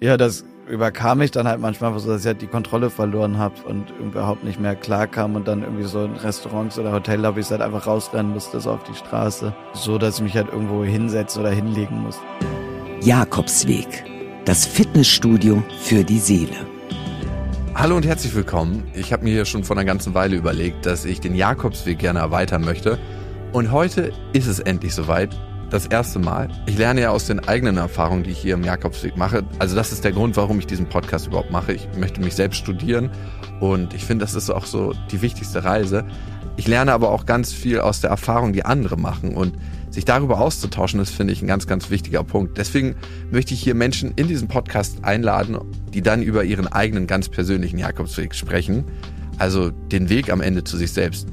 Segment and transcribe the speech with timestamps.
[0.00, 3.56] Ja, das überkam mich dann halt manchmal so, dass ich halt die Kontrolle verloren habe
[3.66, 7.62] und überhaupt nicht mehr klar kam und dann irgendwie so in Restaurants oder Hotellobbys halt
[7.62, 11.50] einfach rausrennen musste, so auf die Straße, so dass ich mich halt irgendwo hinsetzen oder
[11.50, 12.20] hinlegen muss.
[13.00, 14.04] Jakobsweg,
[14.44, 16.54] das Fitnessstudio für die Seele.
[17.74, 18.84] Hallo und herzlich willkommen.
[18.94, 22.20] Ich habe mir hier schon vor einer ganzen Weile überlegt, dass ich den Jakobsweg gerne
[22.20, 23.00] erweitern möchte.
[23.52, 25.30] Und heute ist es endlich soweit
[25.70, 26.48] das erste Mal.
[26.66, 29.44] Ich lerne ja aus den eigenen Erfahrungen, die ich hier im Jakobsweg mache.
[29.58, 31.72] Also das ist der Grund, warum ich diesen Podcast überhaupt mache.
[31.72, 33.10] Ich möchte mich selbst studieren
[33.60, 36.04] und ich finde, das ist auch so die wichtigste Reise.
[36.56, 39.54] Ich lerne aber auch ganz viel aus der Erfahrung, die andere machen und
[39.90, 42.58] sich darüber auszutauschen, das finde ich ein ganz, ganz wichtiger Punkt.
[42.58, 42.94] Deswegen
[43.30, 45.58] möchte ich hier Menschen in diesen Podcast einladen,
[45.94, 48.84] die dann über ihren eigenen ganz persönlichen Jakobsweg sprechen.
[49.38, 51.28] Also den Weg am Ende zu sich selbst.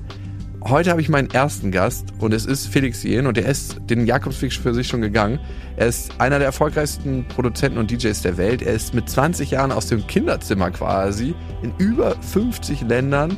[0.67, 4.07] Heute habe ich meinen ersten Gast und es ist Felix Jen und er ist den
[4.07, 5.39] Jakobsweg für sich schon gegangen.
[5.77, 8.63] Er ist einer der erfolgreichsten Produzenten und DJs der Welt.
[8.63, 13.37] Er ist mit 20 Jahren aus dem Kinderzimmer quasi in über 50 Ländern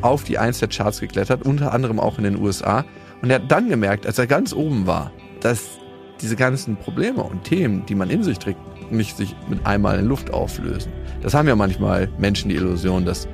[0.00, 2.86] auf die Eins der Charts geklettert, unter anderem auch in den USA.
[3.20, 5.78] Und er hat dann gemerkt, als er ganz oben war, dass
[6.22, 8.58] diese ganzen Probleme und Themen, die man in sich trägt,
[8.90, 10.90] nicht sich mit einmal in Luft auflösen.
[11.20, 13.28] Das haben ja manchmal Menschen die Illusion, dass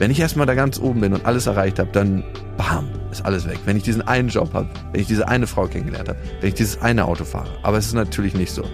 [0.00, 2.24] wenn ich erstmal da ganz oben bin und alles erreicht habe, dann
[2.56, 3.58] bam, ist alles weg.
[3.66, 6.54] Wenn ich diesen einen Job habe, wenn ich diese eine Frau kennengelernt habe, wenn ich
[6.54, 7.50] dieses eine Auto fahre.
[7.62, 8.64] Aber es ist natürlich nicht so.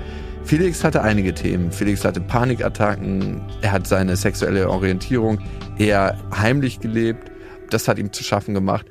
[0.44, 1.72] Felix hatte einige Themen.
[1.72, 5.40] Felix hatte Panikattacken, er hat seine sexuelle Orientierung
[5.78, 7.32] eher heimlich gelebt.
[7.70, 8.86] Das hat ihm zu schaffen gemacht.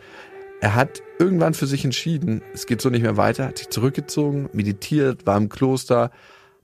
[0.60, 4.50] Er hat irgendwann für sich entschieden, es geht so nicht mehr weiter, hat sich zurückgezogen,
[4.52, 6.12] meditiert, war im Kloster,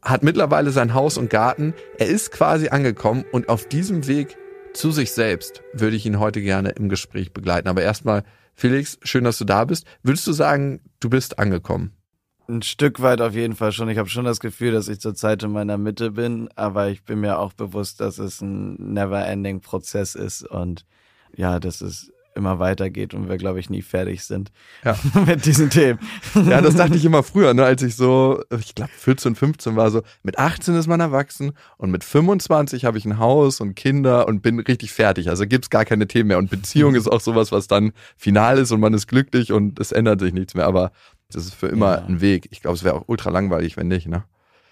[0.02, 1.74] hat mittlerweile sein Haus und Garten.
[1.98, 4.36] Er ist quasi angekommen und auf diesem Weg
[4.74, 7.68] zu sich selbst würde ich ihn heute gerne im Gespräch begleiten.
[7.68, 9.86] Aber erstmal, Felix, schön, dass du da bist.
[10.04, 11.92] Würdest du sagen, du bist angekommen?
[12.48, 13.90] Ein Stück weit auf jeden Fall schon.
[13.90, 17.22] Ich habe schon das Gefühl, dass ich zurzeit in meiner Mitte bin, aber ich bin
[17.22, 20.86] mir auch bewusst, dass es ein never-ending Prozess ist und
[21.36, 24.52] ja, das ist immer weitergeht und wir, glaube ich, nie fertig sind
[24.84, 24.98] ja.
[25.26, 26.00] mit diesen Themen.
[26.48, 29.92] Ja, das dachte ich immer früher, ne, als ich so, ich glaube 14, 15 war
[29.92, 34.28] so, mit 18 ist man erwachsen und mit 25 habe ich ein Haus und Kinder
[34.28, 35.30] und bin richtig fertig.
[35.30, 36.38] Also gibt's gar keine Themen mehr.
[36.38, 39.92] Und Beziehung ist auch sowas, was dann final ist und man ist glücklich und es
[39.92, 40.66] ändert sich nichts mehr.
[40.66, 40.92] Aber
[41.32, 42.06] das ist für immer ja.
[42.06, 42.48] ein Weg.
[42.52, 44.24] Ich glaube, es wäre auch ultra langweilig, wenn nicht, ne?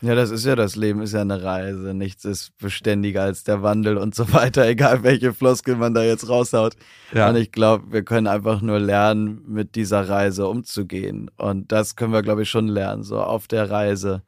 [0.01, 1.93] Ja, das ist ja das Leben, ist ja eine Reise.
[1.93, 6.29] Nichts ist beständiger als der Wandel und so weiter, egal welche Floskel man da jetzt
[6.29, 6.75] raushaut.
[7.13, 7.29] Ja.
[7.29, 11.29] Und ich glaube, wir können einfach nur lernen, mit dieser Reise umzugehen.
[11.37, 14.23] Und das können wir, glaube ich, schon lernen, so auf der Reise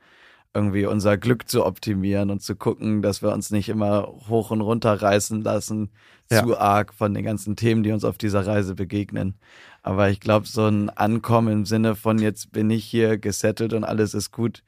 [0.54, 4.60] irgendwie unser Glück zu optimieren und zu gucken, dass wir uns nicht immer hoch und
[4.60, 5.92] runter reißen lassen,
[6.30, 6.44] ja.
[6.44, 9.36] zu arg von den ganzen Themen, die uns auf dieser Reise begegnen.
[9.84, 13.86] Aber ich glaube, so ein Ankommen im Sinne von jetzt bin ich hier gesettelt und
[13.86, 14.64] alles ist gut,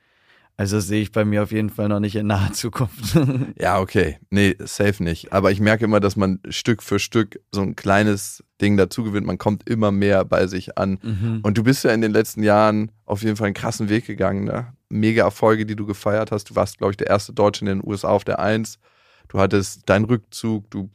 [0.63, 3.17] also sehe ich bei mir auf jeden Fall noch nicht in naher Zukunft.
[3.59, 4.17] ja, okay.
[4.29, 5.33] Nee, safe nicht.
[5.33, 9.27] Aber ich merke immer, dass man Stück für Stück so ein kleines Ding dazu gewinnt.
[9.27, 10.99] Man kommt immer mehr bei sich an.
[11.01, 11.41] Mhm.
[11.43, 14.45] Und du bist ja in den letzten Jahren auf jeden Fall einen krassen Weg gegangen.
[14.45, 14.73] Ne?
[14.87, 16.49] Mega Erfolge, die du gefeiert hast.
[16.49, 18.79] Du warst, glaube ich, der erste Deutsche in den USA auf der Eins.
[19.27, 20.89] Du hattest deinen Rückzug, du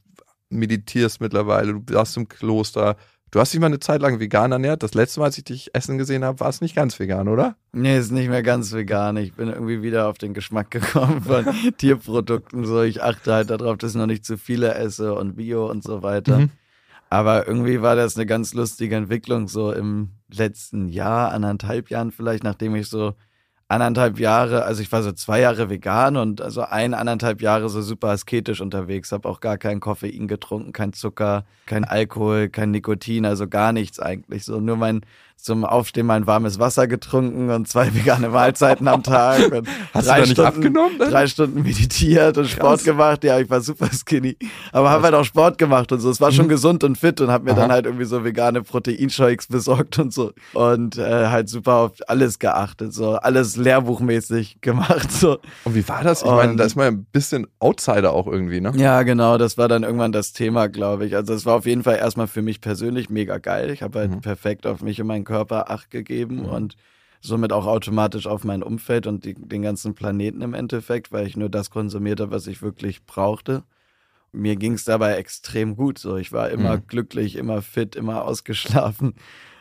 [0.49, 2.97] meditierst mittlerweile, du warst im Kloster,
[3.31, 4.83] Du hast dich mal eine Zeit lang vegan ernährt.
[4.83, 7.57] Das letzte Mal, als ich dich essen gesehen habe, war es nicht ganz vegan, oder?
[7.73, 9.19] Nee, ist nicht mehr ganz vegan.
[9.19, 11.45] Ich bin irgendwie wieder auf den Geschmack gekommen von
[11.77, 12.65] Tierprodukten.
[12.65, 15.83] So, ich achte halt darauf, dass ich noch nicht zu viele esse und Bio und
[15.83, 16.39] so weiter.
[16.39, 16.51] Mhm.
[17.11, 22.45] Aber irgendwie war das eine ganz lustige Entwicklung, so im letzten Jahr, anderthalb Jahren vielleicht,
[22.45, 23.15] nachdem ich so
[23.69, 27.83] anderthalb Jahre, also ich war so zwei Jahre vegan und also ein, anderthalb Jahre so
[27.83, 33.27] super asketisch unterwegs, habe auch gar kein Koffein getrunken, kein Zucker, kein Alkohol, kein Nikotin,
[33.27, 34.45] also gar nichts eigentlich.
[34.45, 35.03] So nur mein
[35.41, 39.41] zum Aufstehen mein warmes Wasser getrunken und zwei vegane Mahlzeiten am Tag.
[39.95, 40.99] Hast du da nicht Stunden, abgenommen?
[40.99, 41.11] Dann?
[41.11, 42.53] Drei Stunden meditiert und Krass.
[42.53, 43.25] Sport gemacht.
[43.25, 44.37] Ja, ich war super skinny.
[44.73, 46.11] Aber habe halt auch Sport gemacht und so.
[46.11, 46.51] Es war schon mhm.
[46.51, 47.61] gesund und fit und habe mir Aha.
[47.61, 50.33] dann halt irgendwie so vegane Proteinshakes besorgt und so.
[50.55, 52.93] Und äh, halt super auf alles geachtet.
[52.93, 55.11] So alles lehrbuchmäßig gemacht.
[55.13, 55.39] So.
[55.65, 56.23] Und wie war das?
[56.23, 58.73] Ich meine, da ist man ein bisschen Outsider auch irgendwie, ne?
[58.77, 59.39] Ja, genau.
[59.39, 61.15] Das war dann irgendwann das Thema, glaube ich.
[61.15, 63.71] Also es war auf jeden Fall erstmal für mich persönlich mega geil.
[63.71, 64.21] Ich habe halt mhm.
[64.21, 66.47] perfekt auf mich und meinen Körper Acht gegeben mhm.
[66.47, 66.77] und
[67.21, 71.37] somit auch automatisch auf mein Umfeld und die, den ganzen Planeten im Endeffekt, weil ich
[71.37, 73.63] nur das konsumierte, was ich wirklich brauchte.
[74.33, 75.99] Mir ging es dabei extrem gut.
[75.99, 76.87] So, ich war immer mhm.
[76.87, 79.15] glücklich, immer fit, immer ausgeschlafen.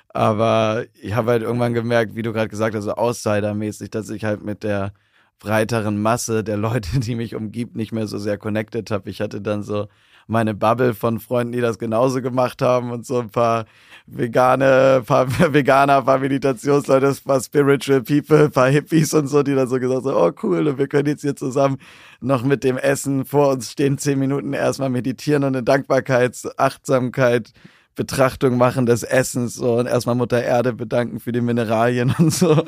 [0.10, 4.24] Aber ich habe halt irgendwann gemerkt, wie du gerade gesagt hast, so Outsider-mäßig, dass ich
[4.24, 4.94] halt mit der
[5.40, 9.10] breiteren Masse der Leute, die mich umgibt, nicht mehr so sehr connected habe.
[9.10, 9.88] Ich hatte dann so
[10.28, 13.66] meine Bubble von Freunden, die das genauso gemacht haben und so ein paar
[14.06, 19.80] vegane, paar Veganer, paar Meditationsleute, paar Spiritual People, paar Hippies und so, die dann so
[19.80, 21.78] gesagt haben, oh cool, und wir können jetzt hier zusammen
[22.20, 27.52] noch mit dem Essen vor uns stehen, zehn Minuten erstmal meditieren und eine Dankbarkeits-, Achtsamkeit,
[27.96, 32.64] Betrachtung machen des Essens so und erstmal Mutter Erde bedanken für die Mineralien und so.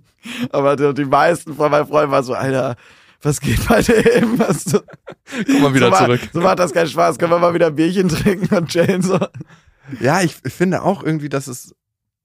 [0.50, 2.76] Aber die meisten von meinen Freunden waren so, Alter,
[3.22, 4.38] was geht bei dem?
[4.38, 4.80] Was so,
[5.46, 6.20] Komm mal wieder so zurück.
[6.20, 7.18] Macht, so macht das keinen Spaß.
[7.18, 9.18] Können wir mal wieder ein Bierchen trinken und chillen so?
[10.00, 11.74] Ja, ich finde auch irgendwie, dass es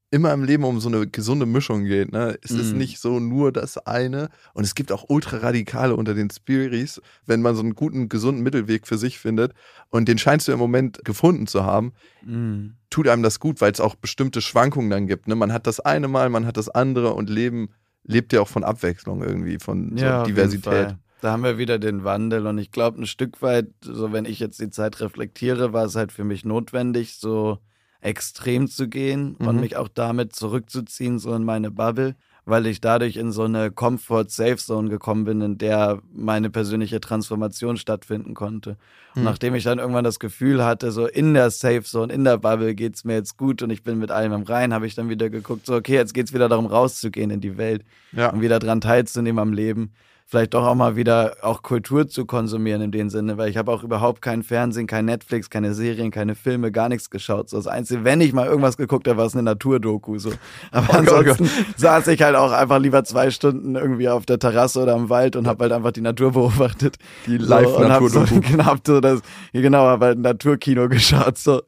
[0.10, 2.12] immer im Leben um so eine gesunde Mischung geht.
[2.12, 2.38] Ne?
[2.42, 2.60] Es mm.
[2.60, 2.78] ist mhm.
[2.78, 4.30] nicht so nur das eine.
[4.54, 8.88] Und es gibt auch Ultra-Radikale unter den Spiris, wenn man so einen guten, gesunden Mittelweg
[8.88, 9.54] für sich findet.
[9.90, 11.92] Und den scheinst du im Moment gefunden zu haben.
[12.24, 12.68] Mm.
[12.90, 15.28] Tut einem das gut, weil es auch bestimmte Schwankungen dann gibt.
[15.28, 15.36] Ne?
[15.36, 17.70] Man hat das eine Mal, man hat das andere und Leben
[18.08, 20.96] lebt ja auch von Abwechslung irgendwie, von ja, so Diversität.
[21.22, 24.40] Da haben wir wieder den Wandel und ich glaube, ein Stück weit, so wenn ich
[24.40, 27.58] jetzt die Zeit reflektiere, war es halt für mich notwendig, so
[28.02, 29.48] extrem zu gehen mhm.
[29.48, 32.16] und mich auch damit zurückzuziehen, so in meine Bubble,
[32.48, 38.34] weil ich dadurch in so eine Comfort-Safe-Zone gekommen bin, in der meine persönliche Transformation stattfinden
[38.34, 38.78] konnte.
[39.16, 39.26] Und mhm.
[39.26, 43.04] nachdem ich dann irgendwann das Gefühl hatte, so in der Safe-Zone, in der Bubble geht's
[43.04, 45.66] mir jetzt gut und ich bin mit allem im Rein, habe ich dann wieder geguckt,
[45.66, 47.84] so okay, jetzt geht's wieder darum, rauszugehen in die Welt
[48.14, 48.30] ja.
[48.30, 49.92] und wieder dran teilzunehmen am Leben
[50.30, 53.72] vielleicht doch auch mal wieder auch Kultur zu konsumieren in dem Sinne, weil ich habe
[53.72, 57.50] auch überhaupt kein Fernsehen, kein Netflix, keine Serien, keine Filme, gar nichts geschaut.
[57.50, 60.20] So das Einzige, wenn ich mal irgendwas geguckt habe, war es eine Naturdoku.
[60.20, 60.34] So.
[60.72, 61.80] Aber oh ansonsten Gott, Gott.
[61.80, 65.38] saß ich halt auch einfach lieber zwei Stunden irgendwie auf der Terrasse oder im Wald
[65.38, 66.98] und habe halt einfach die Natur beobachtet.
[67.26, 68.26] Die Live-Naturdoku.
[68.26, 69.22] So, genau, hab so das,
[69.54, 71.38] genau, habe halt ein Naturkino geschaut.
[71.38, 71.62] So.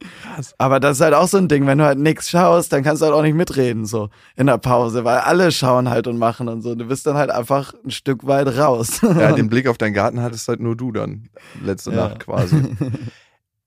[0.58, 3.02] Aber das ist halt auch so ein Ding, wenn du halt nichts schaust, dann kannst
[3.02, 6.50] du halt auch nicht mitreden, so in der Pause, weil alle schauen halt und machen
[6.50, 6.76] und so.
[6.76, 9.02] Du bist dann halt einfach ein Stück weit raus.
[9.02, 11.30] Ja, den Blick auf deinen Garten hattest halt nur du dann
[11.64, 12.08] letzte ja.
[12.08, 12.58] Nacht quasi.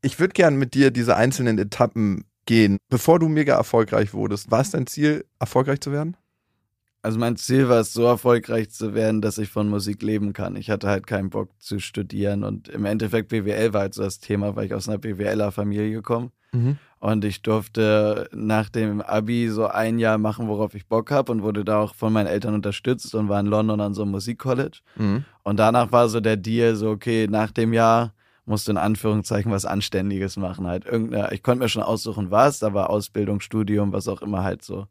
[0.04, 2.78] Ich würde gern mit dir diese einzelnen Etappen gehen.
[2.88, 6.16] Bevor du mega erfolgreich wurdest, war es dein Ziel, erfolgreich zu werden?
[7.02, 10.54] Also mein Ziel war es, so erfolgreich zu werden, dass ich von Musik leben kann.
[10.54, 14.20] Ich hatte halt keinen Bock zu studieren und im Endeffekt BWL war halt so das
[14.20, 16.30] Thema, weil ich aus einer BWLer Familie komme.
[16.52, 16.78] Mhm.
[17.02, 21.42] Und ich durfte nach dem Abi so ein Jahr machen, worauf ich Bock habe und
[21.42, 24.78] wurde da auch von meinen Eltern unterstützt und war in London an so einem Musikcollege.
[24.94, 25.24] Mhm.
[25.42, 28.14] Und danach war so der Deal so, okay, nach dem Jahr
[28.46, 30.68] musst du in Anführungszeichen was Anständiges machen.
[30.68, 34.44] Halt irgendeine, ich konnte mir schon aussuchen, was, da war Ausbildung, Studium, was auch immer
[34.44, 34.86] halt so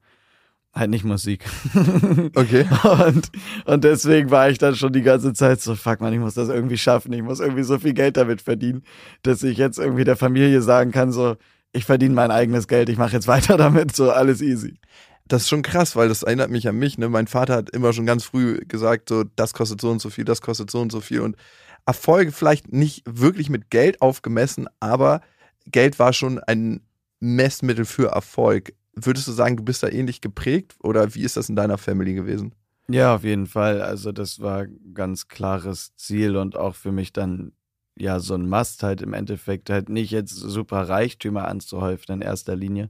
[0.74, 1.46] halt nicht Musik.
[2.36, 2.66] Okay.
[3.06, 3.30] und,
[3.66, 6.50] und deswegen war ich dann schon die ganze Zeit so, fuck man, ich muss das
[6.50, 8.84] irgendwie schaffen, ich muss irgendwie so viel Geld damit verdienen,
[9.24, 11.38] dass ich jetzt irgendwie der Familie sagen kann, so,
[11.74, 14.80] ich verdiene mein eigenes Geld, ich mache jetzt weiter damit, so alles easy.
[15.28, 16.98] Das ist schon krass, weil das erinnert mich an mich.
[16.98, 17.08] Ne?
[17.08, 20.26] Mein Vater hat immer schon ganz früh gesagt, so, das kostet so und so viel,
[20.26, 21.22] das kostet so und so viel.
[21.22, 21.38] Und
[21.86, 25.22] Erfolge vielleicht nicht wirklich mit Geld aufgemessen, aber
[25.66, 26.82] Geld war schon ein
[27.20, 28.74] Messmittel für Erfolg.
[28.94, 32.14] Würdest du sagen, du bist da ähnlich geprägt oder wie ist das in deiner Family
[32.14, 32.54] gewesen?
[32.90, 33.82] Ja, auf jeden Fall.
[33.82, 37.54] Also das war ein ganz klares Ziel und auch für mich dann
[37.98, 42.56] ja so ein Must halt im Endeffekt halt nicht jetzt super Reichtümer anzuhäufen in erster
[42.56, 42.90] Linie,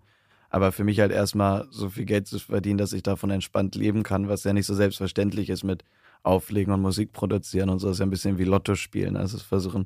[0.50, 4.03] aber für mich halt erstmal so viel Geld zu verdienen, dass ich davon entspannt leben
[4.03, 5.83] kann, was ja nicht so selbstverständlich ist mit
[6.24, 7.88] Auflegen und Musik produzieren und so.
[7.88, 9.18] Das ist ja ein bisschen wie Lotto spielen.
[9.18, 9.86] Also es versuchen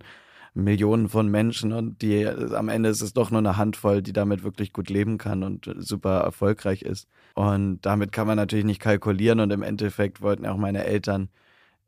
[0.56, 4.44] Millionen von Menschen und die am Ende ist es doch nur eine Handvoll, die damit
[4.44, 7.08] wirklich gut leben kann und super erfolgreich ist.
[7.36, 11.30] Und damit kann man natürlich nicht kalkulieren und im Endeffekt wollten auch meine Eltern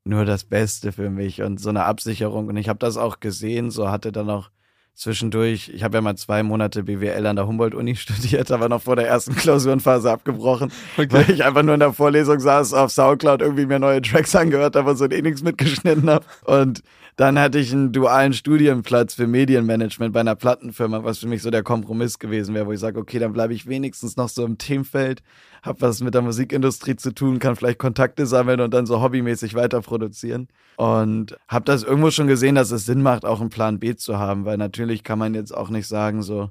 [0.08, 2.48] nur das Beste für mich und so eine Absicherung.
[2.48, 4.50] Und ich habe das auch gesehen, so hatte dann auch
[4.98, 8.96] zwischendurch, ich habe ja mal zwei Monate BWL an der Humboldt-Uni studiert, aber noch vor
[8.96, 11.08] der ersten Klausurenphase abgebrochen, okay.
[11.12, 14.76] weil ich einfach nur in der Vorlesung saß, auf Soundcloud irgendwie mir neue Tracks angehört
[14.76, 16.26] habe und so eh nichts mitgeschnitten habe.
[16.46, 16.82] Und
[17.16, 21.52] dann hatte ich einen dualen Studienplatz für Medienmanagement bei einer Plattenfirma, was für mich so
[21.52, 24.58] der Kompromiss gewesen wäre, wo ich sage, okay, dann bleibe ich wenigstens noch so im
[24.58, 25.22] Themenfeld,
[25.68, 29.54] habe was mit der Musikindustrie zu tun, kann vielleicht Kontakte sammeln und dann so hobbymäßig
[29.54, 30.48] weiter produzieren.
[30.78, 34.18] Und habe das irgendwo schon gesehen, dass es Sinn macht, auch einen Plan B zu
[34.18, 36.50] haben, weil natürlich kann man jetzt auch nicht sagen, so,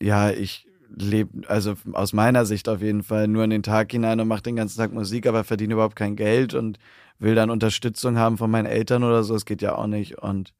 [0.00, 4.20] ja, ich lebe, also aus meiner Sicht auf jeden Fall, nur in den Tag hinein
[4.20, 6.78] und mache den ganzen Tag Musik, aber verdiene überhaupt kein Geld und
[7.18, 10.18] will dann Unterstützung haben von meinen Eltern oder so, das geht ja auch nicht.
[10.18, 10.54] Und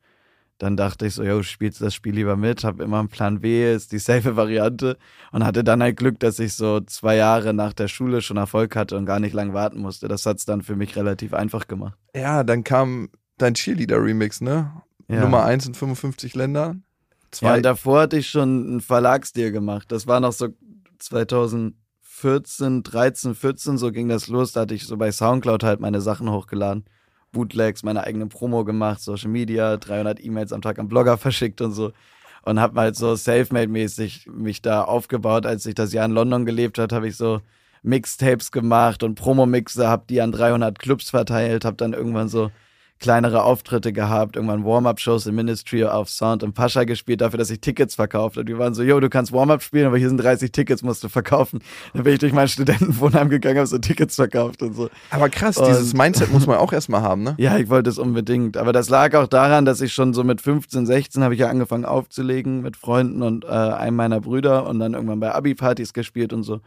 [0.59, 3.73] dann dachte ich so, yo, spielst das Spiel lieber mit, hab immer einen Plan B,
[3.73, 4.99] ist die safe Variante
[5.33, 8.75] und hatte dann halt Glück, dass ich so zwei Jahre nach der Schule schon Erfolg
[8.75, 10.09] hatte und gar nicht lang warten musste.
[10.09, 11.97] Das hat's dann für mich relativ einfach gemacht.
[12.15, 14.73] Ja, dann kam dein Cheerleader-Remix, ne?
[15.09, 15.21] Ja.
[15.21, 16.83] Nummer eins in 55 Ländern.
[17.31, 17.57] Zwei.
[17.57, 19.93] Ja, davor hatte ich schon einen Verlagsdeal gemacht.
[19.93, 20.49] Das war noch so
[20.99, 21.75] 2000
[22.19, 24.53] 14, 13, 14, so ging das los.
[24.53, 26.85] Da hatte ich so bei Soundcloud halt meine Sachen hochgeladen.
[27.33, 31.73] Bootlegs, meine eigene Promo gemacht, Social Media, 300 E-Mails am Tag am Blogger verschickt und
[31.73, 31.93] so.
[32.45, 35.45] Und hab halt so Selfmade-mäßig mich da aufgebaut.
[35.45, 37.41] Als ich das Jahr in London gelebt habe, habe ich so
[37.83, 42.51] Mixtapes gemacht und Promo-Mixe, hab die an 300 Clubs verteilt, hab dann irgendwann so
[42.99, 47.61] kleinere Auftritte gehabt, irgendwann Warm-Up-Shows im Ministry of Sound und Pascha gespielt, dafür, dass ich
[47.61, 48.45] Tickets verkauft habe.
[48.45, 51.09] Die waren so, yo, du kannst Warm-Up spielen, aber hier sind 30 Tickets, musst du
[51.09, 51.61] verkaufen.
[51.95, 54.91] Dann bin ich durch mein Studentenwohnheim gegangen, habe so Tickets verkauft und so.
[55.11, 57.35] Aber krass, und, dieses Mindset muss man auch erstmal haben, ne?
[57.39, 58.57] Ja, ich wollte es unbedingt.
[58.57, 61.49] Aber das lag auch daran, dass ich schon so mit 15, 16 habe ich ja
[61.49, 66.33] angefangen aufzulegen mit Freunden und äh, einem meiner Brüder und dann irgendwann bei Abi-Partys gespielt
[66.33, 66.61] und so.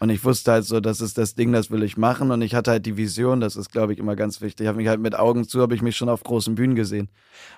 [0.00, 2.30] Und ich wusste halt so, das ist das Ding, das will ich machen.
[2.30, 4.64] Und ich hatte halt die Vision, das ist, glaube ich, immer ganz wichtig.
[4.64, 7.08] Ich habe mich halt mit Augen zu, habe ich mich schon auf großen Bühnen gesehen.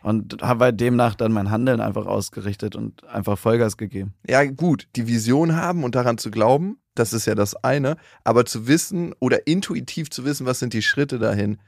[0.02, 4.14] Und habe halt demnach dann mein Handeln einfach ausgerichtet und einfach Vollgas gegeben.
[4.26, 7.96] Ja, gut, die Vision haben und daran zu glauben, das ist ja das eine.
[8.24, 11.58] Aber zu wissen oder intuitiv zu wissen, was sind die Schritte dahin,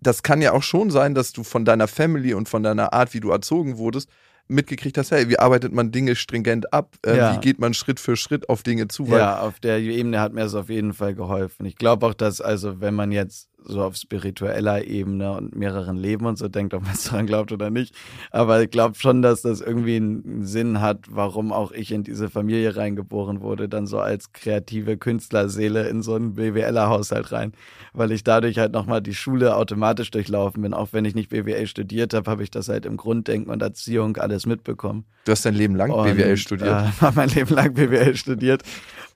[0.00, 3.14] das kann ja auch schon sein, dass du von deiner Family und von deiner Art,
[3.14, 4.08] wie du erzogen wurdest,
[4.48, 6.96] mitgekriegt hast, hey, wie arbeitet man Dinge stringent ab?
[7.04, 7.34] Äh, ja.
[7.34, 9.04] Wie geht man Schritt für Schritt auf Dinge zu?
[9.06, 11.66] ja, auf der Ebene hat mir das auf jeden Fall geholfen.
[11.66, 16.26] Ich glaube auch, dass, also wenn man jetzt so auf spiritueller Ebene und mehreren Leben
[16.26, 17.94] und so denkt, ob man es daran glaubt oder nicht.
[18.30, 22.30] Aber ich glaube schon, dass das irgendwie einen Sinn hat, warum auch ich in diese
[22.30, 27.52] Familie reingeboren wurde, dann so als kreative Künstlerseele in so einen BWLer-Haushalt rein.
[27.92, 30.74] Weil ich dadurch halt nochmal die Schule automatisch durchlaufen bin.
[30.74, 34.16] Auch wenn ich nicht BWL studiert habe, habe ich das halt im Grunddenken und Erziehung
[34.16, 35.04] alles mitbekommen.
[35.24, 36.68] Du hast dein Leben lang und, BWL studiert?
[36.68, 38.62] Ja, äh, mein Leben lang BWL studiert.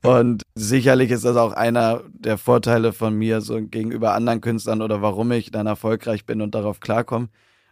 [0.03, 5.01] Und sicherlich ist das auch einer der Vorteile von mir so gegenüber anderen Künstlern oder
[5.01, 7.29] warum ich dann erfolgreich bin und darauf klarkomme.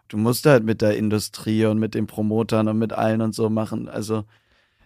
[0.09, 3.51] Du musst halt mit der Industrie und mit den Promotern und mit allen und so
[3.51, 3.89] machen.
[3.89, 4.25] Also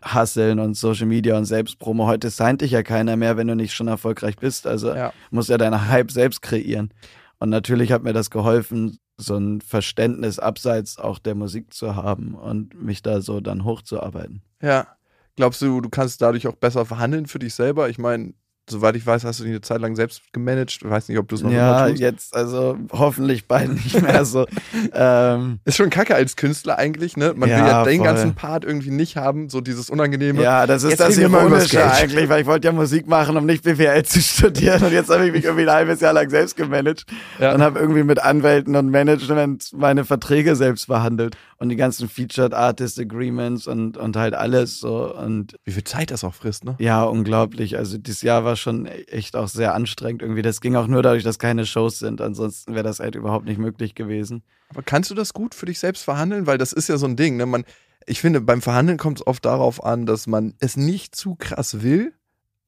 [0.02, 2.06] Hasseln und Social Media und Selbstpromo.
[2.06, 4.66] Heute signed dich ja keiner mehr, wenn du nicht schon erfolgreich bist.
[4.66, 5.12] Also ja.
[5.30, 6.90] musst ja deine Hype selbst kreieren.
[7.38, 12.34] Und natürlich hat mir das geholfen, so ein Verständnis abseits auch der Musik zu haben
[12.34, 14.42] und mich da so dann hochzuarbeiten.
[14.60, 14.86] Ja.
[15.36, 17.88] Glaubst du, du kannst dadurch auch besser verhandeln für dich selber?
[17.88, 18.34] Ich meine,
[18.68, 20.78] soweit ich weiß, hast du dich eine Zeit lang selbst gemanagt.
[20.82, 22.00] Ich weiß nicht, ob du es noch ja, tust.
[22.00, 24.46] Ja, jetzt, also hoffentlich bald nicht mehr so.
[24.92, 27.34] ähm, ist schon kacke als Künstler eigentlich, ne?
[27.36, 28.06] Man ja, will ja den voll.
[28.06, 30.42] ganzen Part irgendwie nicht haben, so dieses Unangenehme.
[30.42, 33.64] Ja, das ist jetzt das Ironische eigentlich, weil ich wollte ja Musik machen, um nicht
[33.64, 37.04] BWL zu studieren und jetzt habe ich mich irgendwie ein halbes Jahr lang selbst gemanagt
[37.38, 37.54] ja.
[37.54, 42.54] und habe irgendwie mit Anwälten und Management meine Verträge selbst verhandelt und die ganzen Featured
[42.54, 46.76] Artist Agreements und, und halt alles so und Wie viel Zeit das auch frisst, ne?
[46.78, 47.78] Ja, unglaublich.
[47.78, 50.42] Also dieses Jahr war war schon echt auch sehr anstrengend irgendwie.
[50.42, 52.20] Das ging auch nur dadurch, dass keine Shows sind.
[52.20, 54.44] Ansonsten wäre das halt überhaupt nicht möglich gewesen.
[54.68, 56.46] Aber kannst du das gut für dich selbst verhandeln?
[56.46, 57.36] Weil das ist ja so ein Ding.
[57.36, 57.46] Ne?
[57.46, 57.64] Man,
[58.06, 61.82] ich finde, beim Verhandeln kommt es oft darauf an, dass man es nicht zu krass
[61.82, 62.12] will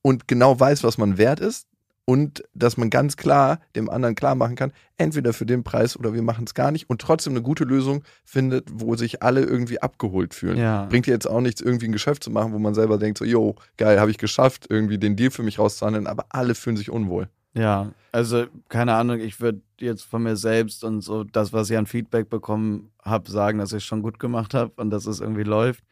[0.02, 1.68] und genau weiß, was man wert ist
[2.06, 6.14] und dass man ganz klar dem anderen klar machen kann, entweder für den Preis oder
[6.14, 9.82] wir machen es gar nicht und trotzdem eine gute Lösung findet, wo sich alle irgendwie
[9.82, 10.56] abgeholt fühlen.
[10.56, 10.86] Ja.
[10.86, 13.24] Bringt dir jetzt auch nichts, irgendwie ein Geschäft zu machen, wo man selber denkt, so,
[13.24, 16.90] yo, geil, habe ich geschafft, irgendwie den Deal für mich rauszuhandeln, aber alle fühlen sich
[16.90, 17.28] unwohl.
[17.54, 21.76] Ja, also keine Ahnung, ich würde jetzt von mir selbst und so das, was ich
[21.76, 25.20] an Feedback bekommen habe, sagen, dass ich es schon gut gemacht habe und dass es
[25.20, 25.82] irgendwie läuft.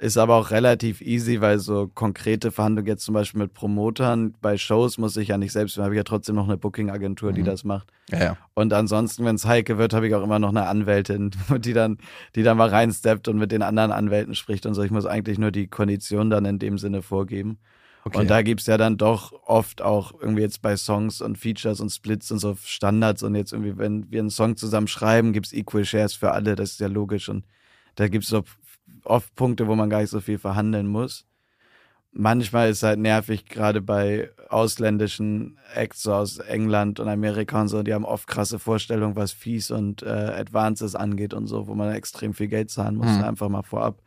[0.00, 4.56] Ist aber auch relativ easy, weil so konkrete Verhandlungen jetzt zum Beispiel mit Promotern bei
[4.56, 7.46] Shows muss ich ja nicht selbst, habe ich ja trotzdem noch eine Booking-Agentur, die mhm.
[7.46, 7.88] das macht.
[8.10, 8.36] Ja, ja.
[8.54, 11.98] Und ansonsten, wenn es heike wird, habe ich auch immer noch eine Anwältin, die dann,
[12.36, 14.84] die dann mal reinsteppt und mit den anderen Anwälten spricht und so.
[14.84, 17.58] Ich muss eigentlich nur die Kondition dann in dem Sinne vorgeben.
[18.04, 18.18] Okay.
[18.18, 21.80] Und da gibt es ja dann doch oft auch irgendwie jetzt bei Songs und Features
[21.80, 25.46] und Splits und so Standards und jetzt irgendwie, wenn wir einen Song zusammen schreiben, gibt
[25.46, 27.44] es Equal Shares für alle, das ist ja logisch und
[27.96, 28.44] da gibt es so
[29.08, 31.26] oft Punkte, wo man gar nicht so viel verhandeln muss.
[32.12, 37.68] Manchmal ist es halt nervig, gerade bei ausländischen Acts so aus England und Amerika und
[37.68, 41.74] so, die haben oft krasse Vorstellungen, was Fees und äh, Advances angeht und so, wo
[41.74, 43.24] man extrem viel Geld zahlen muss, mhm.
[43.24, 44.02] einfach mal vorab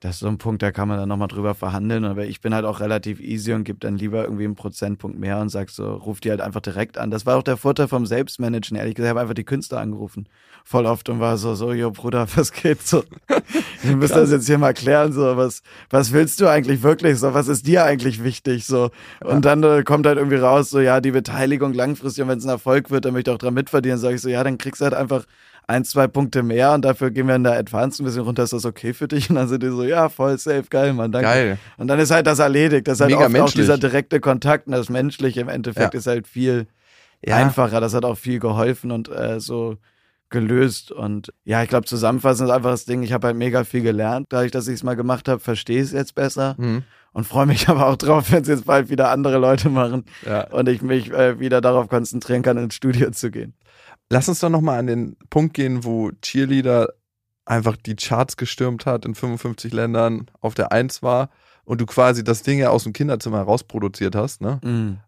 [0.00, 2.06] das ist so ein Punkt, da kann man dann nochmal drüber verhandeln.
[2.06, 5.38] Aber ich bin halt auch relativ easy und gebe dann lieber irgendwie einen Prozentpunkt mehr
[5.38, 7.10] und sag so, ruf die halt einfach direkt an.
[7.10, 8.78] Das war auch der Vorteil vom Selbstmanagen.
[8.78, 10.26] Ehrlich gesagt, ich habe einfach die Künstler angerufen.
[10.64, 13.04] Voll oft und war so, so, jo Bruder, was geht so?
[13.82, 17.34] Wir müssen das jetzt hier mal klären, so, was, was willst du eigentlich wirklich so?
[17.34, 18.90] Was ist dir eigentlich wichtig, so?
[19.22, 22.44] Und dann äh, kommt halt irgendwie raus, so, ja, die Beteiligung langfristig und wenn es
[22.44, 23.98] ein Erfolg wird, dann möchte ich auch dran mitverdienen.
[23.98, 25.26] Sag ich so, ja, dann kriegst du halt einfach
[25.70, 28.42] ein, zwei Punkte mehr und dafür gehen wir in der Advanced ein bisschen runter.
[28.42, 29.30] Ist das okay für dich?
[29.30, 31.28] Und dann sind die so, ja, voll safe, geil, Mann, danke.
[31.28, 31.58] Geil.
[31.76, 32.88] Und dann ist halt das erledigt.
[32.88, 33.52] Das ist halt Mega oft menschlich.
[33.52, 35.98] auch dieser direkte Kontakt und das Menschliche im Endeffekt ja.
[35.98, 36.66] ist halt viel
[37.24, 37.36] ja.
[37.36, 37.80] einfacher.
[37.80, 39.76] Das hat auch viel geholfen und äh, so
[40.28, 40.90] gelöst.
[40.90, 44.26] Und ja, ich glaube, zusammenfassend ist einfach das Ding, ich habe halt mega viel gelernt.
[44.30, 46.56] Dadurch, dass ich es mal gemacht habe, verstehe ich es jetzt besser.
[46.58, 46.82] Mhm.
[47.12, 50.48] Und freue mich aber auch drauf, wenn es jetzt bald wieder andere Leute machen ja.
[50.48, 53.54] und ich mich äh, wieder darauf konzentrieren kann, ins Studio zu gehen.
[54.10, 56.92] Lass uns doch nochmal an den Punkt gehen, wo Cheerleader
[57.44, 61.30] einfach die Charts gestürmt hat, in 55 Ländern auf der Eins war
[61.64, 64.60] und du quasi das Ding ja aus dem Kinderzimmer rausproduziert hast, ne?
[64.64, 64.98] Mhm.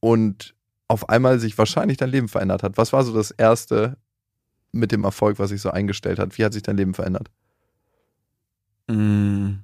[0.00, 0.54] Und
[0.88, 2.76] auf einmal sich wahrscheinlich dein Leben verändert hat.
[2.76, 3.96] Was war so das Erste
[4.72, 6.36] mit dem Erfolg, was sich so eingestellt hat?
[6.36, 7.30] Wie hat sich dein Leben verändert?
[8.88, 9.60] Mhm.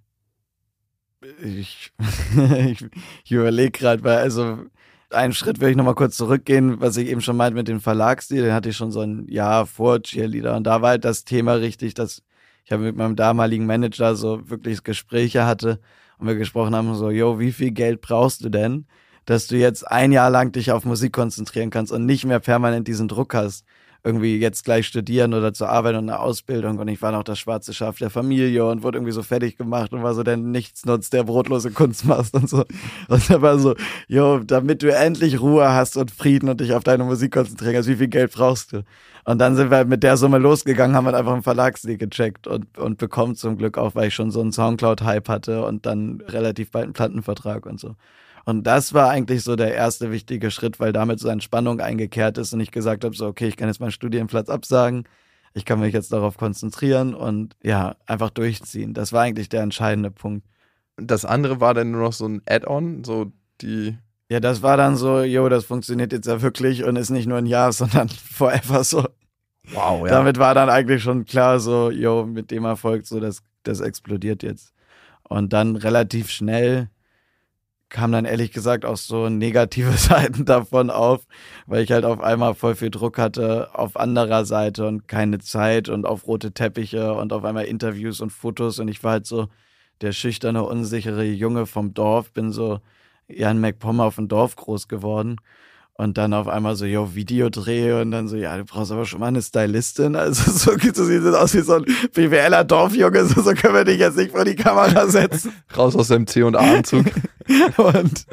[1.43, 1.93] Ich,
[2.59, 2.87] ich,
[3.25, 4.65] ich überlege gerade, weil also
[5.11, 8.43] einen Schritt will ich nochmal kurz zurückgehen, was ich eben schon meinte mit dem Verlagsstil,
[8.43, 10.57] den hatte ich schon so ein Jahr vor Cheerleader.
[10.57, 12.23] Und da war halt das Thema richtig, dass
[12.65, 15.81] ich habe mit meinem damaligen Manager so wirklich Gespräche hatte
[16.19, 18.87] und wir gesprochen haben so, yo, wie viel Geld brauchst du denn,
[19.25, 22.89] dass du jetzt ein Jahr lang dich auf Musik konzentrieren kannst und nicht mehr permanent
[22.89, 23.65] diesen Druck hast
[24.07, 27.41] irgendwie jetzt gleich studieren oder zur Arbeit und eine Ausbildung und ich war noch das
[27.41, 31.11] schwarze Schaf der Familie und wurde irgendwie so fertig gemacht und war so der Nichtsnutz,
[31.11, 32.65] der brotlose Kunstmast und so.
[33.09, 33.75] Und da war so,
[34.07, 37.89] jo, damit du endlich Ruhe hast und Frieden und dich auf deine Musik konzentrieren kannst,
[37.89, 38.85] wie viel Geld brauchst du?
[39.25, 42.79] Und dann sind wir mit der Summe losgegangen, haben halt einfach einen Verlagsdeal gecheckt und,
[42.79, 46.71] und bekommen zum Glück auch, weil ich schon so einen Soundcloud-Hype hatte und dann relativ
[46.71, 47.97] bald einen Plattenvertrag und so.
[48.47, 52.53] Und das war eigentlich so der erste wichtige Schritt, weil damit so Entspannung eingekehrt ist
[52.53, 55.05] und ich gesagt habe, so, okay, ich kann jetzt meinen Studienplatz absagen,
[55.53, 58.95] ich kann mich jetzt darauf konzentrieren und ja, einfach durchziehen.
[58.95, 60.47] Das war eigentlich der entscheidende Punkt.
[60.97, 63.99] Das andere war dann nur noch so ein Add-on, so die.
[64.29, 67.39] Ja, das war dann so, jo, das funktioniert jetzt ja wirklich und ist nicht nur
[67.39, 69.09] ein Jahr, sondern forever so.
[69.73, 70.13] Wow, ja.
[70.13, 74.45] Damit war dann eigentlich schon klar, so, jo, mit dem Erfolg, so, das, das explodiert
[74.45, 74.73] jetzt.
[75.25, 76.91] Und dann relativ schnell
[77.89, 81.27] kam dann ehrlich gesagt auch so negative Seiten davon auf,
[81.67, 85.89] weil ich halt auf einmal voll viel Druck hatte auf anderer Seite und keine Zeit
[85.89, 88.79] und auf rote Teppiche und auf einmal Interviews und Fotos.
[88.79, 89.49] Und ich war halt so
[90.01, 92.81] der schüchterne, unsichere Junge vom Dorf, bin so
[93.29, 95.37] Jan McPommer auf dem Dorf groß geworden
[95.99, 99.21] und dann auf einmal so, yo, Videodreh und dann so, ja, du brauchst aber schon
[99.21, 100.15] mal eine Stylistin.
[100.15, 103.85] Also so, so sieht es aus wie so ein BWLer Dorfjunge, so, so können wir
[103.85, 105.53] dich jetzt nicht vor die Kamera setzen.
[105.77, 107.07] Raus aus dem C und A-Anzug.
[107.79, 108.27] und,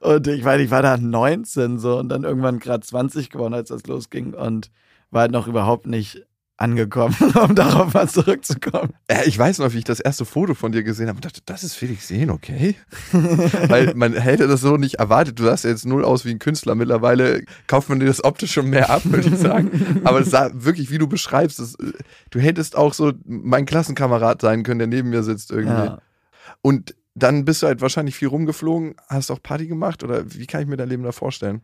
[0.00, 3.68] und ich meine, ich war da 19 so und dann irgendwann gerade 20 geworden, als
[3.68, 4.70] das losging und
[5.10, 6.26] war halt noch überhaupt nicht
[6.58, 8.92] angekommen, um darauf mal zurückzukommen.
[9.10, 11.40] Ja, ich weiß noch, wie ich das erste Foto von dir gesehen habe und dachte,
[11.46, 12.74] das ist Felix Sehen, okay?
[13.12, 15.38] Weil man hätte das so nicht erwartet.
[15.38, 16.74] Du sahst jetzt null aus wie ein Künstler.
[16.74, 20.02] Mittlerweile kauft man dir das optisch schon mehr ab, würde ich sagen.
[20.04, 21.76] Aber es sah wirklich, wie du beschreibst, das,
[22.30, 25.86] du hättest auch so mein Klassenkamerad sein können, der neben mir sitzt irgendwie.
[25.86, 25.98] Ja.
[26.60, 30.62] Und dann bist du halt wahrscheinlich viel rumgeflogen, hast auch Party gemacht oder wie kann
[30.62, 31.62] ich mir dein Leben da vorstellen?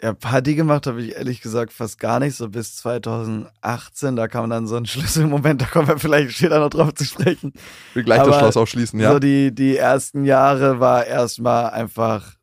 [0.00, 4.14] Ja, Party gemacht habe ich ehrlich gesagt fast gar nicht, so bis 2018.
[4.14, 7.52] Da kam dann so ein Schlüsselmoment, da kommen wir vielleicht später noch drauf zu sprechen.
[7.94, 9.12] Wir gleich Aber das Schloss aufschließen, ja.
[9.12, 12.36] So die, die ersten Jahre war erstmal einfach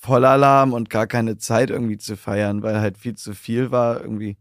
[0.00, 4.02] Vollalarm und gar keine Zeit irgendwie zu feiern, weil halt viel zu viel war.
[4.02, 4.36] Irgendwie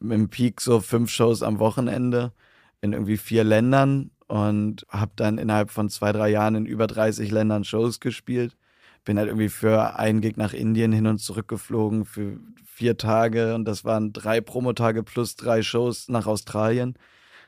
[0.00, 2.32] im Peak so fünf Shows am Wochenende
[2.80, 7.30] in irgendwie vier Ländern und habe dann innerhalb von zwei, drei Jahren in über 30
[7.30, 8.56] Ländern Shows gespielt
[9.04, 13.54] bin halt irgendwie für einen Gig nach Indien hin und zurück geflogen für vier Tage
[13.54, 16.94] und das waren drei Promotage plus drei Shows nach Australien.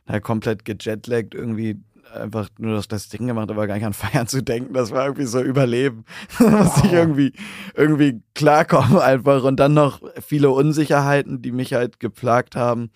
[0.06, 1.80] Da komplett gejetlaggt, irgendwie
[2.12, 4.74] einfach nur das Ding gemacht, aber gar nicht an Feiern zu denken.
[4.74, 6.04] Das war irgendwie so Überleben.
[6.38, 7.32] da musste ich irgendwie,
[7.74, 9.44] irgendwie klarkommen einfach.
[9.44, 12.90] Und dann noch viele Unsicherheiten, die mich halt geplagt haben.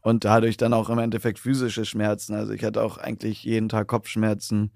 [0.00, 2.34] Und dadurch dann auch im Endeffekt physische Schmerzen.
[2.34, 4.72] Also ich hatte auch eigentlich jeden Tag Kopfschmerzen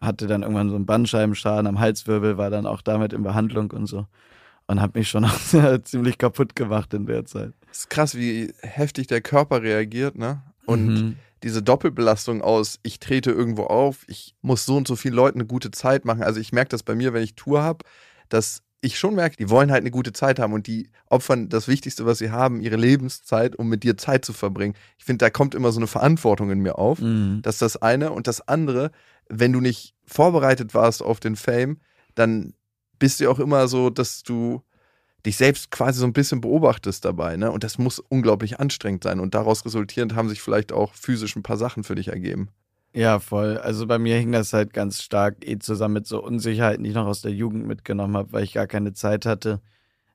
[0.00, 3.86] hatte dann irgendwann so einen Bandscheibenschaden am Halswirbel, war dann auch damit in Behandlung und
[3.86, 4.06] so.
[4.66, 5.38] Und habe mich schon auch
[5.82, 7.52] ziemlich kaputt gemacht in der Zeit.
[7.68, 10.42] Das ist krass, wie heftig der Körper reagiert, ne?
[10.66, 11.16] Und mhm.
[11.42, 15.46] diese Doppelbelastung aus, ich trete irgendwo auf, ich muss so und so vielen Leuten eine
[15.46, 16.22] gute Zeit machen.
[16.22, 17.84] Also ich merke das bei mir, wenn ich Tour habe,
[18.28, 21.68] dass ich schon merke, die wollen halt eine gute Zeit haben und die opfern das
[21.68, 24.74] Wichtigste, was sie haben, ihre Lebenszeit, um mit dir Zeit zu verbringen.
[24.98, 27.00] Ich finde, da kommt immer so eine Verantwortung in mir auf.
[27.00, 27.40] Mhm.
[27.42, 28.12] Das ist das eine.
[28.12, 28.90] Und das andere,
[29.30, 31.80] wenn du nicht vorbereitet warst auf den Fame,
[32.14, 32.52] dann
[32.98, 34.62] bist du auch immer so, dass du
[35.24, 37.50] dich selbst quasi so ein bisschen beobachtest dabei, ne?
[37.50, 39.20] Und das muss unglaublich anstrengend sein.
[39.20, 42.48] Und daraus resultierend haben sich vielleicht auch physisch ein paar Sachen für dich ergeben.
[42.92, 43.58] Ja, voll.
[43.58, 46.96] Also bei mir hing das halt ganz stark eh zusammen mit so Unsicherheiten, die ich
[46.96, 49.60] noch aus der Jugend mitgenommen habe, weil ich gar keine Zeit hatte,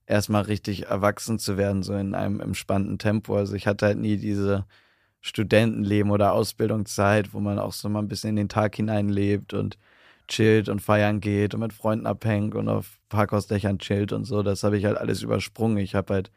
[0.07, 3.37] erstmal richtig erwachsen zu werden, so in einem entspannten Tempo.
[3.37, 4.65] Also ich hatte halt nie diese
[5.25, 9.79] Studentenleben oder Ausbildungszeit, wo man auch so mal ein bisschen in den Tag hineinlebt und
[10.27, 14.43] chillt und feiern geht und mit Freunden abhängt und auf Parkhausdächern chillt und so.
[14.43, 15.77] Das habe ich halt alles übersprungen.
[15.79, 16.31] Ich habe halt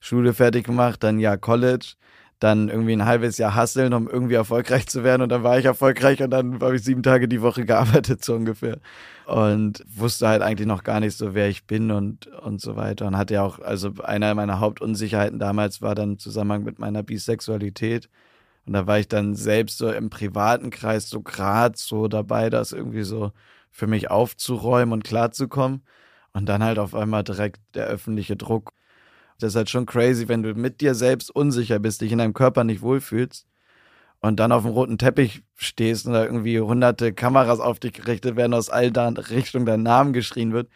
[0.00, 1.94] Schule fertig gemacht, dann ja College,
[2.38, 5.22] dann irgendwie ein halbes Jahr hasseln, um irgendwie erfolgreich zu werden.
[5.22, 8.34] Und dann war ich erfolgreich und dann habe ich sieben Tage die Woche gearbeitet, so
[8.34, 8.78] ungefähr.
[9.26, 13.06] Und wusste halt eigentlich noch gar nicht so, wer ich bin und, und so weiter.
[13.06, 17.02] Und hatte ja auch, also einer meiner Hauptunsicherheiten damals war dann im Zusammenhang mit meiner
[17.02, 18.10] Bisexualität.
[18.66, 22.72] Und da war ich dann selbst so im privaten Kreis so gerade so dabei, das
[22.72, 23.32] irgendwie so
[23.70, 25.82] für mich aufzuräumen und klarzukommen.
[26.34, 28.72] Und dann halt auf einmal direkt der öffentliche Druck
[29.38, 32.34] das ist halt schon crazy, wenn du mit dir selbst unsicher bist, dich in deinem
[32.34, 33.46] Körper nicht wohlfühlst
[34.20, 38.36] und dann auf dem roten Teppich stehst und da irgendwie hunderte Kameras auf dich gerichtet
[38.36, 40.68] werden, aus all da Richtungen dein Namen geschrien wird,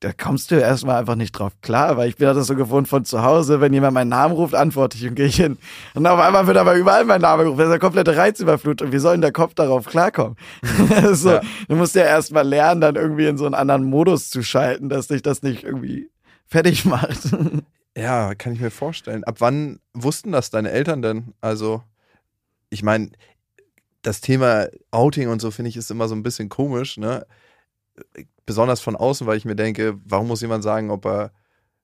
[0.00, 3.06] da kommst du erstmal einfach nicht drauf klar, weil ich bin das so gewohnt von
[3.06, 5.56] zu Hause, wenn jemand meinen Namen ruft, antworte ich und gehe hin.
[5.94, 7.58] Und auf einmal wird aber überall mein Name gerufen.
[7.58, 8.92] Das ist eine komplette Reizüberflutung.
[8.92, 10.36] Wie soll denn der Kopf darauf klarkommen?
[11.14, 11.40] So, ja.
[11.68, 15.08] Du musst ja erstmal lernen, dann irgendwie in so einen anderen Modus zu schalten, dass
[15.08, 16.10] dich das nicht irgendwie
[16.46, 17.20] fertig macht.
[17.96, 19.24] Ja, kann ich mir vorstellen.
[19.24, 21.34] Ab wann wussten das deine Eltern denn?
[21.40, 21.82] Also,
[22.70, 23.10] ich meine,
[24.02, 27.26] das Thema Outing und so finde ich ist immer so ein bisschen komisch, ne?
[28.46, 31.32] Besonders von außen, weil ich mir denke, warum muss jemand sagen, ob er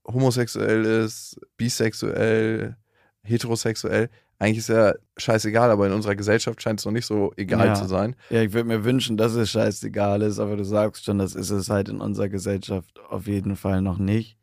[0.06, 2.76] homosexuell ist, bisexuell,
[3.22, 4.10] heterosexuell?
[4.40, 7.74] Eigentlich ist ja scheißegal, aber in unserer Gesellschaft scheint es noch nicht so egal ja.
[7.74, 8.16] zu sein.
[8.30, 11.50] Ja, ich würde mir wünschen, dass es scheißegal ist, aber du sagst schon, das ist
[11.50, 14.39] es halt in unserer Gesellschaft auf jeden Fall noch nicht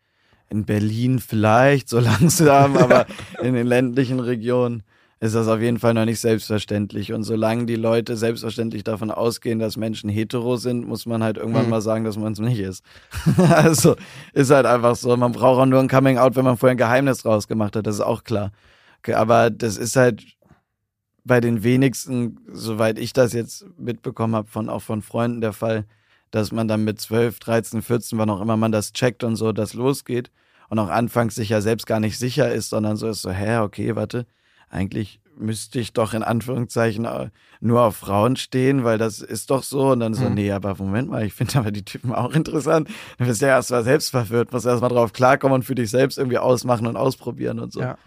[0.50, 3.06] in Berlin vielleicht so langsam, aber
[3.42, 4.84] in den ländlichen Regionen
[5.20, 7.12] ist das auf jeden Fall noch nicht selbstverständlich.
[7.12, 11.66] Und solange die Leute selbstverständlich davon ausgehen, dass Menschen hetero sind, muss man halt irgendwann
[11.66, 11.72] mhm.
[11.72, 12.84] mal sagen, dass man es nicht ist.
[13.50, 13.96] also
[14.34, 15.16] ist halt einfach so.
[15.18, 17.88] Man braucht auch nur ein Coming Out, wenn man vorher ein Geheimnis rausgemacht hat.
[17.88, 18.52] Das ist auch klar.
[19.00, 20.24] Okay, aber das ist halt
[21.24, 25.86] bei den wenigsten, soweit ich das jetzt mitbekommen habe, von auch von Freunden der Fall,
[26.32, 29.52] dass man dann mit 12, 13, 14, wann auch immer man das checkt und so,
[29.52, 30.32] das losgeht
[30.70, 33.58] und auch anfangs sich ja selbst gar nicht sicher ist, sondern so ist so, hä,
[33.58, 34.26] okay, warte,
[34.70, 39.64] eigentlich müsste ich doch in Anführungszeichen äh, nur auf Frauen stehen, weil das ist doch
[39.64, 39.92] so.
[39.92, 40.36] Und dann so, mhm.
[40.36, 42.90] nee, aber Moment mal, ich finde aber die Typen auch interessant.
[43.18, 45.90] Du bist ja erst mal selbst verwirrt, musst erst mal drauf klarkommen und für dich
[45.90, 47.82] selbst irgendwie ausmachen und ausprobieren und so.
[47.82, 47.98] Ja.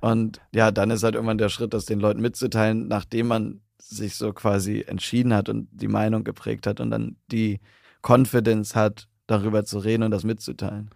[0.00, 4.16] Und ja, dann ist halt irgendwann der Schritt, das den Leuten mitzuteilen, nachdem man sich
[4.16, 7.60] so quasi entschieden hat und die Meinung geprägt hat und dann die
[8.02, 10.90] Confidence hat, darüber zu reden und das mitzuteilen.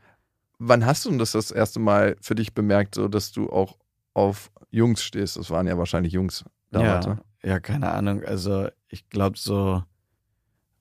[0.58, 3.78] Wann hast du das das erste Mal für dich bemerkt, so dass du auch
[4.14, 5.36] auf Jungs stehst?
[5.36, 7.06] Das waren ja wahrscheinlich Jungs damals.
[7.06, 7.20] Ja, ne?
[7.42, 8.22] ja keine Ahnung.
[8.22, 9.82] Also ich glaube so,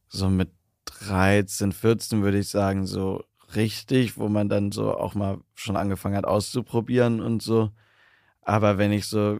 [0.07, 0.49] so mit
[0.85, 3.23] 13, 14 würde ich sagen, so
[3.55, 7.71] richtig, wo man dann so auch mal schon angefangen hat auszuprobieren und so.
[8.41, 9.39] Aber wenn ich so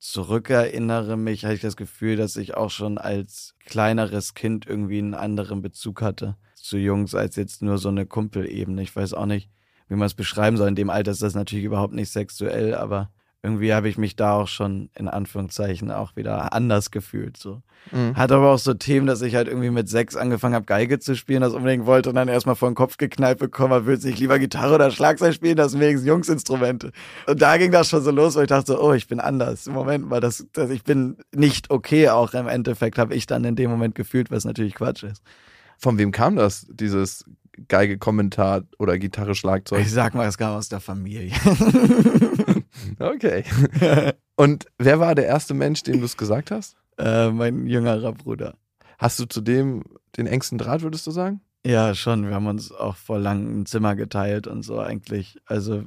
[0.00, 5.14] zurückerinnere mich, hatte ich das Gefühl, dass ich auch schon als kleineres Kind irgendwie einen
[5.14, 8.82] anderen Bezug hatte zu Jungs als jetzt nur so eine Kumpelebene.
[8.82, 9.50] Ich weiß auch nicht,
[9.88, 10.68] wie man es beschreiben soll.
[10.68, 13.10] In dem Alter ist das natürlich überhaupt nicht sexuell, aber
[13.42, 17.38] irgendwie habe ich mich da auch schon in Anführungszeichen auch wieder anders gefühlt.
[17.38, 17.62] So.
[17.90, 18.14] Mhm.
[18.14, 21.16] Hat aber auch so Themen, dass ich halt irgendwie mit sechs angefangen habe, Geige zu
[21.16, 24.38] spielen, das unbedingt wollte und dann erstmal vor den Kopf geknallt bekommen, will sich lieber
[24.38, 26.92] Gitarre oder Schlagzeug spielen, das sind wenigstens Jungsinstrumente.
[27.26, 29.66] Und da ging das schon so los, weil ich dachte so, oh, ich bin anders.
[29.66, 33.56] Moment mal, das, das, ich bin nicht okay, auch im Endeffekt habe ich dann in
[33.56, 35.22] dem Moment gefühlt, was natürlich Quatsch ist.
[35.78, 37.24] Von wem kam das, dieses
[37.68, 39.80] Geige-Kommentar oder Gitarre-Schlagzeug?
[39.80, 41.32] Ich sag mal, es kam aus der Familie.
[42.98, 43.44] okay.
[44.36, 46.76] Und wer war der erste Mensch, dem du es gesagt hast?
[46.98, 48.54] Äh, mein jüngerer Bruder.
[48.98, 49.84] Hast du zu dem
[50.16, 51.40] den engsten Draht, würdest du sagen?
[51.64, 52.26] Ja, schon.
[52.26, 55.38] Wir haben uns auch vor langem ein Zimmer geteilt und so eigentlich.
[55.46, 55.84] Also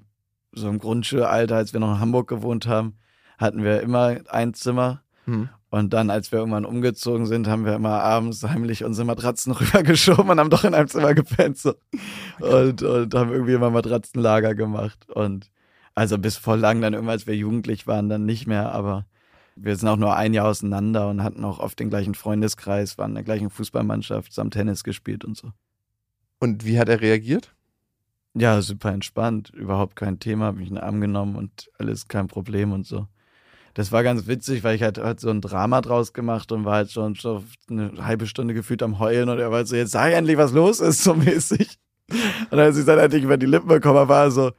[0.51, 2.97] so im Grundschulalter, als wir noch in Hamburg gewohnt haben,
[3.37, 5.01] hatten wir immer ein Zimmer.
[5.25, 5.49] Hm.
[5.69, 10.29] Und dann, als wir irgendwann umgezogen sind, haben wir immer abends heimlich unsere Matratzen rübergeschoben
[10.29, 11.57] und haben doch in einem Zimmer gepennt.
[11.57, 11.73] So.
[12.39, 15.09] Und, und haben irgendwie immer Matratzenlager gemacht.
[15.09, 15.49] Und
[15.95, 18.71] also bis vor lang, dann irgendwann, als wir jugendlich waren, dann nicht mehr.
[18.71, 19.05] Aber
[19.55, 23.11] wir sind auch nur ein Jahr auseinander und hatten auch oft den gleichen Freundeskreis, waren
[23.11, 25.51] in der gleichen Fußballmannschaft, zusammen Tennis gespielt und so.
[26.39, 27.55] Und wie hat er reagiert?
[28.33, 29.51] Ja, super entspannt.
[29.51, 30.47] Überhaupt kein Thema.
[30.47, 33.07] Hab mich in den Arm genommen und alles kein Problem und so
[33.73, 36.75] das war ganz witzig, weil ich halt, halt so ein Drama draus gemacht und war
[36.75, 40.13] halt schon, schon eine halbe Stunde gefühlt am Heulen und er war so, jetzt sag
[40.13, 41.79] endlich, was los ist, so mäßig.
[42.51, 44.51] Und als ich dann endlich über die Lippen bekommen war so,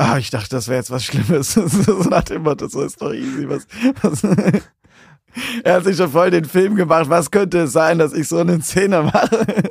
[0.00, 1.52] ah, ich dachte, das wäre jetzt was Schlimmes.
[1.54, 3.66] so nach dem Motto, so ist doch easy, was,
[4.02, 4.24] was
[5.64, 8.38] er hat sich schon voll den Film gemacht, was könnte es sein, dass ich so
[8.38, 9.70] eine Szene mache?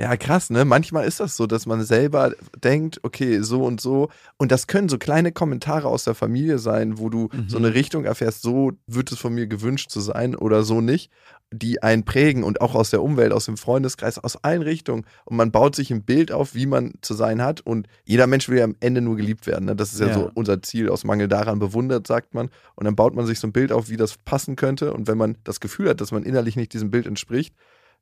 [0.00, 0.64] Ja, krass, ne?
[0.64, 2.32] Manchmal ist das so, dass man selber
[2.62, 4.10] denkt, okay, so und so.
[4.36, 7.48] Und das können so kleine Kommentare aus der Familie sein, wo du mhm.
[7.48, 11.10] so eine Richtung erfährst, so wird es von mir gewünscht zu sein oder so nicht,
[11.50, 15.04] die einen prägen und auch aus der Umwelt, aus dem Freundeskreis, aus allen Richtungen.
[15.24, 17.60] Und man baut sich ein Bild auf, wie man zu sein hat.
[17.62, 19.64] Und jeder Mensch will ja am Ende nur geliebt werden.
[19.64, 19.74] Ne?
[19.74, 22.50] Das ist ja, ja so unser Ziel, aus Mangel daran bewundert, sagt man.
[22.76, 24.92] Und dann baut man sich so ein Bild auf, wie das passen könnte.
[24.92, 27.52] Und wenn man das Gefühl hat, dass man innerlich nicht diesem Bild entspricht,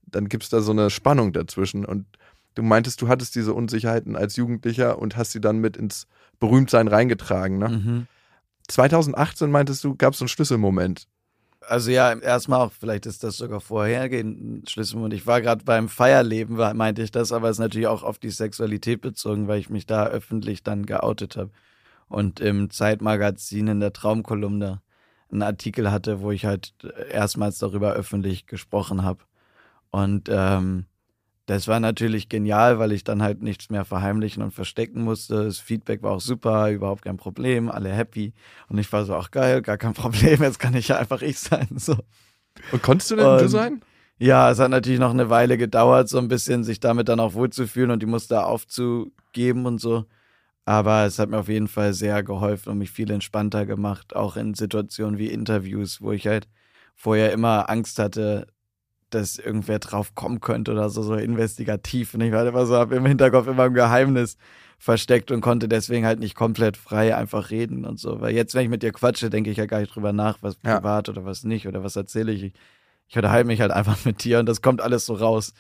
[0.07, 1.85] dann gibt es da so eine Spannung dazwischen.
[1.85, 2.07] Und
[2.55, 6.07] du meintest, du hattest diese Unsicherheiten als Jugendlicher und hast sie dann mit ins
[6.39, 7.59] Berühmtsein reingetragen.
[7.59, 7.69] Ne?
[7.69, 8.07] Mhm.
[8.69, 11.07] 2018 meintest du, gab es so einen Schlüsselmoment.
[11.69, 15.15] Also ja, erstmal auch, vielleicht ist das sogar vorhergehend ein Schlüsselmoment.
[15.15, 18.31] Ich war gerade beim Feierleben, meinte ich das, aber es ist natürlich auch auf die
[18.31, 21.51] Sexualität bezogen, weil ich mich da öffentlich dann geoutet habe.
[22.09, 24.81] Und im Zeitmagazin in der Traumkolumne
[25.31, 26.75] einen Artikel hatte, wo ich halt
[27.11, 29.25] erstmals darüber öffentlich gesprochen habe.
[29.97, 30.85] Und ähm,
[31.47, 35.45] das war natürlich genial, weil ich dann halt nichts mehr verheimlichen und verstecken musste.
[35.45, 38.35] Das Feedback war auch super, überhaupt kein Problem, alle happy.
[38.69, 41.39] Und ich war so, ach geil, gar kein Problem, jetzt kann ich ja einfach ich
[41.39, 41.69] sein.
[41.77, 41.97] So.
[42.73, 43.81] Und konntest du denn und, du sein?
[44.19, 47.33] Ja, es hat natürlich noch eine Weile gedauert, so ein bisschen sich damit dann auch
[47.33, 50.05] wohlzufühlen und die Muster aufzugeben und so.
[50.67, 54.37] Aber es hat mir auf jeden Fall sehr geholfen und mich viel entspannter gemacht, auch
[54.37, 56.49] in Situationen wie Interviews, wo ich halt
[56.95, 58.47] vorher immer Angst hatte,
[59.11, 62.15] dass irgendwer drauf kommen könnte oder so, so investigativ.
[62.15, 64.37] Und ich war immer so, habe im Hinterkopf immer ein Geheimnis
[64.79, 68.21] versteckt und konnte deswegen halt nicht komplett frei einfach reden und so.
[68.21, 70.59] Weil jetzt, wenn ich mit dir quatsche, denke ich ja gar nicht drüber nach, was
[70.65, 70.77] ja.
[70.77, 72.53] privat oder was nicht oder was erzähle ich.
[73.09, 75.55] Ich unterhalte mich halt einfach mit dir und das kommt alles so raus.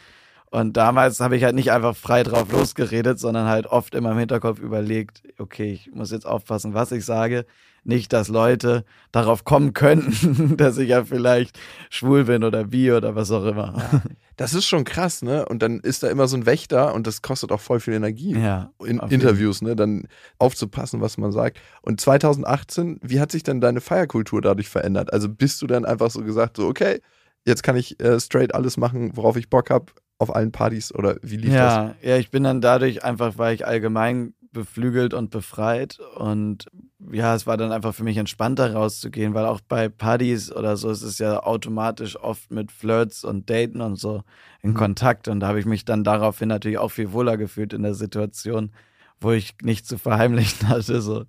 [0.57, 4.19] Und damals habe ich halt nicht einfach frei drauf losgeredet, sondern halt oft immer im
[4.19, 7.45] Hinterkopf überlegt, okay, ich muss jetzt aufpassen, was ich sage
[7.85, 11.59] nicht, dass Leute darauf kommen könnten, dass ich ja vielleicht
[11.91, 13.75] schwul bin oder bi oder was auch immer.
[13.77, 14.03] Ja,
[14.39, 15.45] das ist schon krass, ne?
[15.45, 18.33] Und dann ist da immer so ein Wächter und das kostet auch voll viel Energie.
[18.33, 19.77] Ja, in Interviews, ne?
[19.77, 21.61] Dann aufzupassen, was man sagt.
[21.83, 25.13] Und 2018, wie hat sich denn deine Feierkultur dadurch verändert?
[25.13, 27.03] Also bist du dann einfach so gesagt, so, okay,
[27.45, 31.17] jetzt kann ich äh, straight alles machen, worauf ich Bock habe, auf allen Partys oder
[31.23, 31.97] wie lief ja, das?
[32.03, 35.99] Ja, ich bin dann dadurch einfach, weil ich allgemein beflügelt und befreit.
[36.17, 36.67] Und
[37.13, 40.91] ja, es war dann einfach für mich entspannter rauszugehen, weil auch bei Partys oder so
[40.91, 44.23] ist es ja automatisch oft mit Flirts und Daten und so
[44.63, 44.75] in mhm.
[44.75, 45.29] Kontakt.
[45.29, 48.73] Und da habe ich mich dann daraufhin natürlich auch viel wohler gefühlt in der Situation,
[49.21, 51.03] wo ich nichts zu verheimlichen hatte.
[51.03, 51.25] So.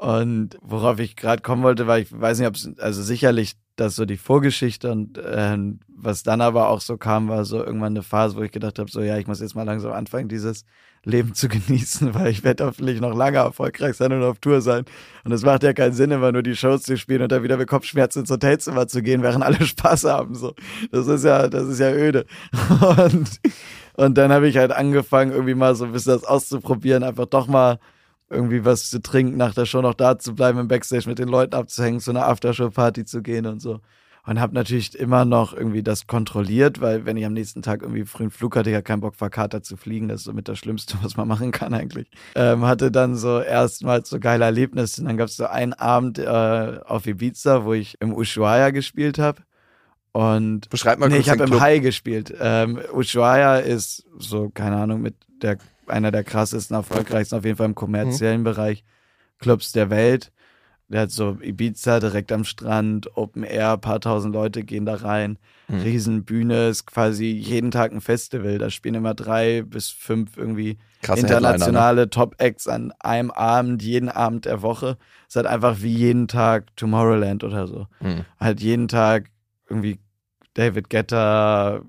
[0.00, 3.96] Und worauf ich gerade kommen wollte, war, ich weiß nicht, ob es, also sicherlich das
[3.96, 5.56] so die Vorgeschichte und äh,
[5.88, 8.90] was dann aber auch so kam, war so irgendwann eine Phase, wo ich gedacht habe,
[8.90, 10.64] so ja, ich muss jetzt mal langsam anfangen, dieses
[11.02, 14.84] Leben zu genießen, weil ich werde hoffentlich noch lange erfolgreich sein und auf Tour sein.
[15.24, 17.56] Und es macht ja keinen Sinn, immer nur die Shows zu spielen und dann wieder
[17.56, 20.34] mit Kopfschmerzen ins Hotelzimmer zu gehen, während alle Spaß haben.
[20.34, 20.52] So,
[20.90, 22.26] das ist ja, das ist ja öde.
[22.98, 23.40] Und,
[23.94, 27.46] und dann habe ich halt angefangen, irgendwie mal so ein bisschen das auszuprobieren, einfach doch
[27.46, 27.78] mal
[28.30, 31.28] irgendwie was zu trinken, nach der Show noch da zu bleiben, im Backstage mit den
[31.28, 33.80] Leuten abzuhängen, zu einer Aftershow-Party zu gehen und so.
[34.24, 38.04] Und habe natürlich immer noch irgendwie das kontrolliert, weil wenn ich am nächsten Tag irgendwie
[38.04, 40.08] frühen Flug hatte, ich ja keinen Bock verkatert zu fliegen.
[40.08, 42.10] Das ist so mit das Schlimmste, was man machen kann eigentlich.
[42.34, 45.00] Ähm, hatte dann so erstmals so geile Erlebnisse.
[45.00, 49.20] Und dann gab es so einen Abend äh, auf Ibiza, wo ich im Ushuaia gespielt
[49.20, 49.42] habe.
[50.10, 52.34] Und Beschreib mal nee, ich habe im High gespielt.
[52.40, 55.58] Ähm, Ushuaia ist so, keine Ahnung, mit der
[55.90, 58.44] einer der krassesten, erfolgreichsten, auf jeden Fall im kommerziellen mhm.
[58.44, 58.84] Bereich,
[59.38, 60.32] Clubs der Welt.
[60.88, 65.38] Der hat so Ibiza direkt am Strand, Open Air, paar tausend Leute gehen da rein.
[65.66, 65.80] Mhm.
[65.80, 68.58] Riesenbühne, ist quasi jeden Tag ein Festival.
[68.58, 72.10] Da spielen immer drei bis fünf irgendwie Krasse internationale ne?
[72.10, 74.96] Top-Acts an einem Abend, jeden Abend der Woche.
[75.22, 77.88] Es ist halt einfach wie jeden Tag Tomorrowland oder so.
[78.00, 78.24] Mhm.
[78.38, 79.30] Halt jeden Tag
[79.68, 79.98] irgendwie
[80.54, 81.82] David Getter,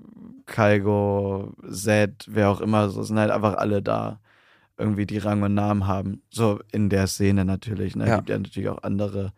[0.48, 4.18] Kaigo, Zed, wer auch immer, so sind halt einfach alle da,
[4.76, 6.22] irgendwie die Rang und Namen haben.
[6.30, 7.94] So in der Szene natürlich.
[7.94, 8.08] Ne?
[8.08, 8.16] Ja.
[8.16, 9.32] Gibt ja natürlich auch andere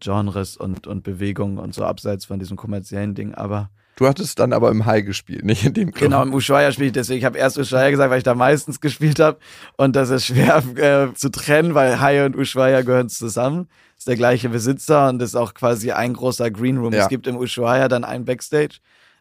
[0.00, 3.70] Genres und, und Bewegungen und so abseits von diesem kommerziellen Ding, aber.
[3.96, 6.10] Du hattest dann aber im High gespielt, nicht in dem Club.
[6.10, 7.18] Genau, im Ushuaia spiele ich deswegen.
[7.18, 9.38] Ich habe erst Ushuaia gesagt, weil ich da meistens gespielt habe.
[9.76, 13.68] Und das ist schwer äh, zu trennen, weil High und Ushuaia gehören zusammen.
[13.98, 16.94] Ist der gleiche Besitzer und ist auch quasi ein großer Green Room.
[16.94, 17.02] Ja.
[17.02, 18.78] Es gibt im Ushuaia dann einen Backstage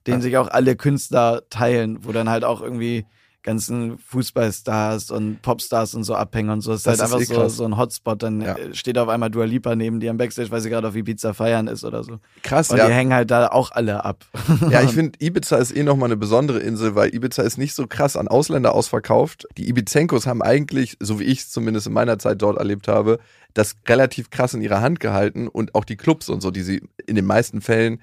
[0.09, 3.05] den sich auch alle Künstler teilen, wo dann halt auch irgendwie
[3.41, 6.73] ganzen Fußballstars und Popstars und so abhängen und so.
[6.73, 8.21] Es ist das halt ist einfach eh so, so ein Hotspot.
[8.21, 8.55] Dann ja.
[8.73, 11.67] steht auf einmal Dua Lipa neben dir am Backstage, weil sie gerade auf Ibiza feiern
[11.67, 12.19] ist oder so.
[12.43, 12.87] Krass, und ja.
[12.87, 14.25] die hängen halt da auch alle ab.
[14.69, 17.87] Ja, ich finde, Ibiza ist eh nochmal eine besondere Insel, weil Ibiza ist nicht so
[17.87, 19.47] krass an Ausländer ausverkauft.
[19.57, 23.19] Die Ibizenkos haben eigentlich, so wie ich es zumindest in meiner Zeit dort erlebt habe,
[23.53, 26.83] das relativ krass in ihrer Hand gehalten und auch die Clubs und so, die sie
[27.07, 27.99] in den meisten Fällen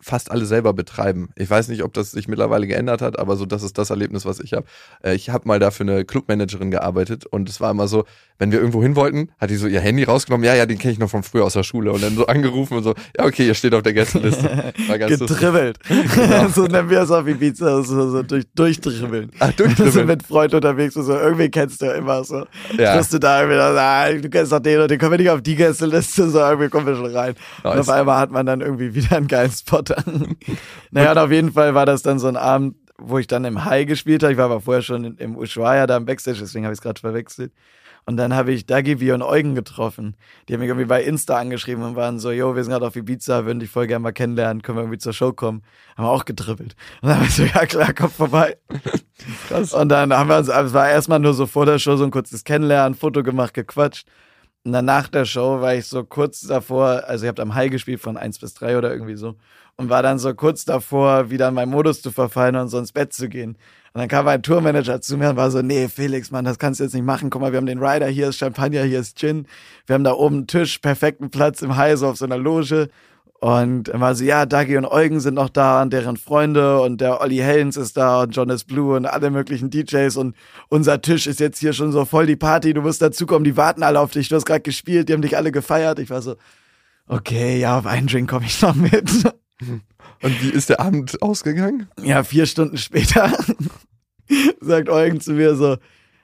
[0.00, 1.30] fast alle selber betreiben.
[1.36, 4.24] Ich weiß nicht, ob das sich mittlerweile geändert hat, aber so das ist das Erlebnis,
[4.24, 4.66] was ich habe.
[5.02, 8.04] Äh, ich habe mal dafür eine Clubmanagerin gearbeitet und es war immer so,
[8.38, 10.92] wenn wir irgendwo hin wollten, hat die so ihr Handy rausgenommen, ja, ja, den kenne
[10.92, 13.46] ich noch von früher aus der Schule und dann so angerufen und so, ja, okay,
[13.46, 14.72] ihr steht auf der Gästeliste.
[14.86, 15.78] Getribbelt.
[16.18, 16.48] Genau.
[16.48, 19.30] so nennen wir es auf Ibiza, so, so durch, durchdribbeln.
[19.38, 19.92] Ach, durchdribbeln.
[19.92, 22.44] so mit Freunden unterwegs und so, irgendwie kennst du ja immer so.
[22.76, 22.96] Ja.
[22.96, 25.42] Bist du da irgendwie, ah, du kennst doch den und den können wir nicht auf
[25.42, 27.34] die Gästeliste, so irgendwie kommen wir schon rein.
[27.62, 27.74] Nice.
[27.74, 30.36] Und auf einmal hat man dann irgendwie wieder einen geilen Spot an.
[30.90, 33.64] naja, und auf jeden Fall war das dann so ein Abend, wo ich dann im
[33.64, 34.32] High gespielt habe.
[34.32, 37.00] Ich war aber vorher schon im Ushuaia da im Backstage, deswegen habe ich es gerade
[37.00, 37.52] verwechselt.
[38.08, 40.16] Und dann habe ich Dagivi und Eugen getroffen.
[40.48, 42.96] Die haben mich irgendwie bei Insta angeschrieben und waren so, yo, wir sind gerade auf
[42.96, 45.62] Ibiza, würden dich voll gerne mal kennenlernen, können wir irgendwie zur Show kommen.
[45.94, 46.74] Haben wir auch getribbelt.
[47.02, 48.56] Und dann war ich so, ja klar, komm vorbei.
[49.48, 49.74] Krass.
[49.74, 52.10] Und dann haben wir uns, es war erstmal nur so vor der Show so ein
[52.10, 54.08] kurzes Kennenlernen, Foto gemacht, gequatscht.
[54.64, 57.70] Und dann nach der Show war ich so kurz davor, also ihr habt am High
[57.70, 59.36] gespielt von 1 bis 3 oder irgendwie so.
[59.80, 62.90] Und war dann so kurz davor, wieder in meinen Modus zu verfallen und so ins
[62.90, 63.56] Bett zu gehen.
[63.92, 66.80] Und dann kam ein Tourmanager zu mir und war so, nee, Felix, Mann, das kannst
[66.80, 67.30] du jetzt nicht machen.
[67.30, 69.46] Guck mal, wir haben den Rider, hier ist Champagner, hier ist Gin.
[69.86, 72.88] Wir haben da oben einen Tisch, perfekten Platz im High, so auf so einer Loge.
[73.40, 77.00] Und er war so, ja, Dagi und Eugen sind noch da und deren Freunde und
[77.00, 80.34] der Olli Helens ist da und Jonas Blue und alle möglichen DJs und
[80.68, 83.84] unser Tisch ist jetzt hier schon so voll die Party, du musst dazukommen, die warten
[83.84, 86.00] alle auf dich, du hast gerade gespielt, die haben dich alle gefeiert.
[86.00, 86.34] Ich war so,
[87.06, 89.08] okay, ja, auf einen Drink komme ich noch mit.
[90.22, 91.88] Und wie ist der Abend ausgegangen?
[92.02, 93.32] Ja, vier Stunden später
[94.60, 95.76] sagt Eugen zu mir so,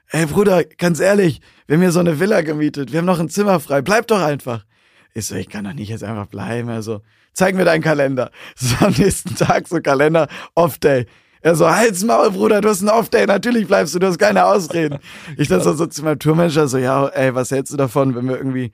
[0.09, 3.29] ey Bruder, ganz ehrlich, wir haben hier so eine Villa gemietet, wir haben noch ein
[3.29, 4.65] Zimmer frei, bleib doch einfach.
[5.13, 6.69] Ich so, ich kann doch nicht jetzt einfach bleiben.
[6.69, 8.31] Also, zeig mir deinen Kalender.
[8.55, 11.05] So am nächsten Tag so Kalender, Off-Day.
[11.41, 14.45] Er so, halt's Maul, Bruder, du hast einen Off-Day, natürlich bleibst du, du hast keine
[14.45, 14.99] Ausreden.
[15.37, 18.37] Ich dann so, zu meinem Tourmanager so, ja, ey, was hältst du davon, wenn wir
[18.37, 18.71] irgendwie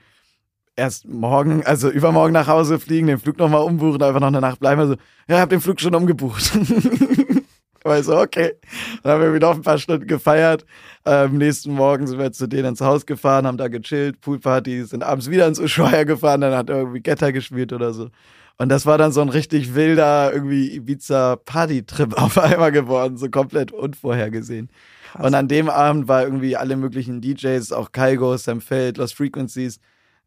[0.76, 4.60] erst morgen, also übermorgen nach Hause fliegen, den Flug nochmal umbuchen, einfach noch eine Nacht
[4.60, 4.82] bleiben.
[4.82, 4.96] Also,
[5.28, 6.52] ja, ich hab den Flug schon umgebucht.
[7.84, 8.54] Weil so, okay.
[9.02, 10.66] Dann haben wir wieder auf ein paar Stunden gefeiert.
[11.04, 14.84] Am ähm, nächsten Morgen sind wir zu denen ins Haus gefahren, haben da gechillt, Poolparty,
[14.84, 18.10] sind abends wieder ins Ushuaia gefahren, dann hat er irgendwie Getter gespielt oder so.
[18.58, 23.72] Und das war dann so ein richtig wilder, irgendwie Ibiza-Party-Trip auf einmal geworden, so komplett
[23.72, 24.70] unvorhergesehen.
[25.12, 25.26] Krass.
[25.26, 29.80] Und an dem Abend war irgendwie alle möglichen DJs, auch Kaigo, Sam Feld, Lost Frequencies,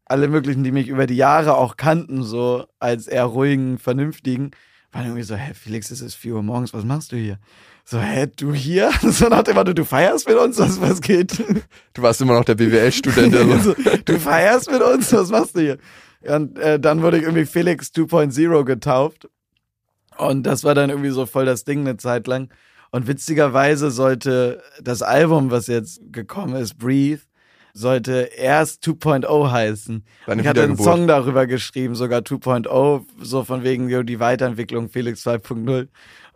[0.05, 4.51] alle möglichen, die mich über die Jahre auch kannten, so als eher ruhigen, vernünftigen,
[4.91, 7.39] waren irgendwie so, hä, Felix, es ist 4 Uhr morgens, was machst du hier?
[7.83, 8.91] So, hä, du hier?
[9.01, 11.43] So nach dem Motto, du feierst mit uns, was, was geht?
[11.93, 13.35] Du warst immer noch der BWL-Student.
[13.51, 13.75] Also.
[14.05, 15.77] du feierst mit uns, was machst du hier?
[16.21, 19.29] Und äh, dann wurde ich irgendwie Felix 2.0 getauft.
[20.17, 22.49] Und das war dann irgendwie so voll das Ding eine Zeit lang.
[22.91, 27.21] Und witzigerweise sollte das Album, was jetzt gekommen ist, Breathe,
[27.75, 30.05] sollte erst 2.0 heißen.
[30.39, 35.27] ich hatte einen Song darüber geschrieben, sogar 2.0, so von wegen jo, die Weiterentwicklung Felix
[35.27, 35.89] 2.0.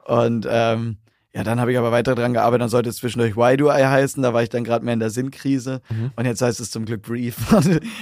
[0.05, 0.97] Und ähm,
[1.33, 3.85] ja, dann habe ich aber weiter dran gearbeitet, dann sollte es zwischendurch Why Do I
[3.85, 6.11] heißen, da war ich dann gerade mehr in der Sinnkrise mhm.
[6.15, 7.37] und jetzt heißt es zum Glück Brief.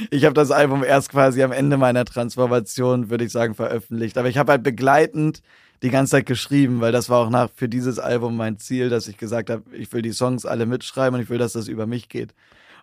[0.10, 4.17] ich habe das Album erst quasi am Ende meiner Transformation, würde ich sagen, veröffentlicht.
[4.17, 5.41] Aber ich habe halt begleitend
[5.84, 9.08] die ganze Zeit geschrieben, weil das war auch nach für dieses Album mein Ziel, dass
[9.08, 11.86] ich gesagt habe, ich will die Songs alle mitschreiben und ich will, dass das über
[11.86, 12.34] mich geht.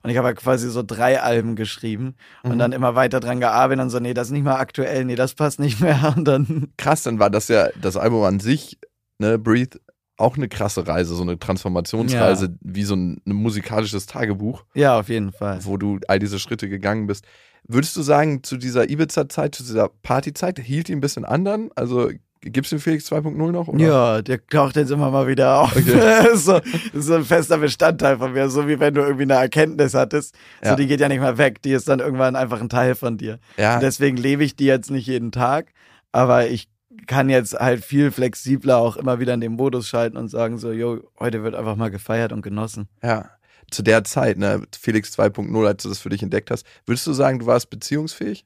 [0.05, 2.51] Und ich habe halt quasi so drei Alben geschrieben mhm.
[2.51, 5.15] und dann immer weiter dran gearbeitet und so, nee, das ist nicht mehr aktuell, nee,
[5.15, 6.13] das passt nicht mehr.
[6.17, 6.69] Und dann.
[6.77, 8.79] Krass, dann war das ja das Album an sich,
[9.19, 9.79] ne, Breathe,
[10.19, 12.53] auch eine krasse Reise, so eine Transformationsreise, ja.
[12.61, 14.65] wie so ein, ein, musikalisches Tagebuch.
[14.75, 15.65] Ja, auf jeden Fall.
[15.65, 17.25] Wo du all diese Schritte gegangen bist.
[17.67, 21.71] Würdest du sagen, zu dieser Ibiza-Zeit, zu dieser Partyzeit, hielt die ein bisschen anderen?
[21.77, 22.11] Also
[22.45, 23.69] Gibt es den Felix 2.0 noch?
[23.69, 23.85] Oder?
[23.85, 25.75] Ja, der taucht jetzt immer mal wieder auf.
[25.75, 26.29] Okay.
[26.35, 28.51] so, das ist so ein fester Bestandteil von mir.
[28.51, 30.35] So wie wenn du irgendwie eine Erkenntnis hattest.
[30.63, 30.71] Ja.
[30.71, 31.63] So, die geht ja nicht mehr weg.
[31.63, 33.39] Die ist dann irgendwann einfach ein Teil von dir.
[33.57, 33.75] Ja.
[33.75, 35.73] Und deswegen lebe ich die jetzt nicht jeden Tag.
[36.13, 36.69] Aber ich
[37.07, 40.73] kann jetzt halt viel flexibler auch immer wieder in den Modus schalten und sagen so,
[40.73, 42.89] jo, heute wird einfach mal gefeiert und genossen.
[43.03, 43.31] Ja.
[43.71, 47.13] Zu der Zeit, ne, Felix 2.0, als du das für dich entdeckt hast, würdest du
[47.15, 48.45] sagen, du warst beziehungsfähig?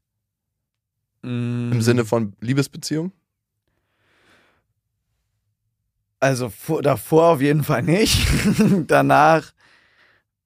[1.22, 1.72] Mm.
[1.72, 3.12] Im Sinne von Liebesbeziehung?
[6.20, 8.26] Also vor, davor auf jeden Fall nicht.
[8.88, 9.52] Danach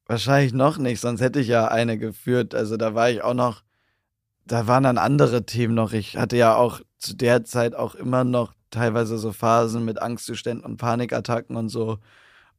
[0.06, 2.54] wahrscheinlich noch nicht, sonst hätte ich ja eine geführt.
[2.54, 3.62] Also da war ich auch noch,
[4.44, 5.92] da waren dann andere Themen noch.
[5.92, 10.64] Ich hatte ja auch zu der Zeit auch immer noch teilweise so Phasen mit Angstzuständen
[10.64, 11.98] und Panikattacken und so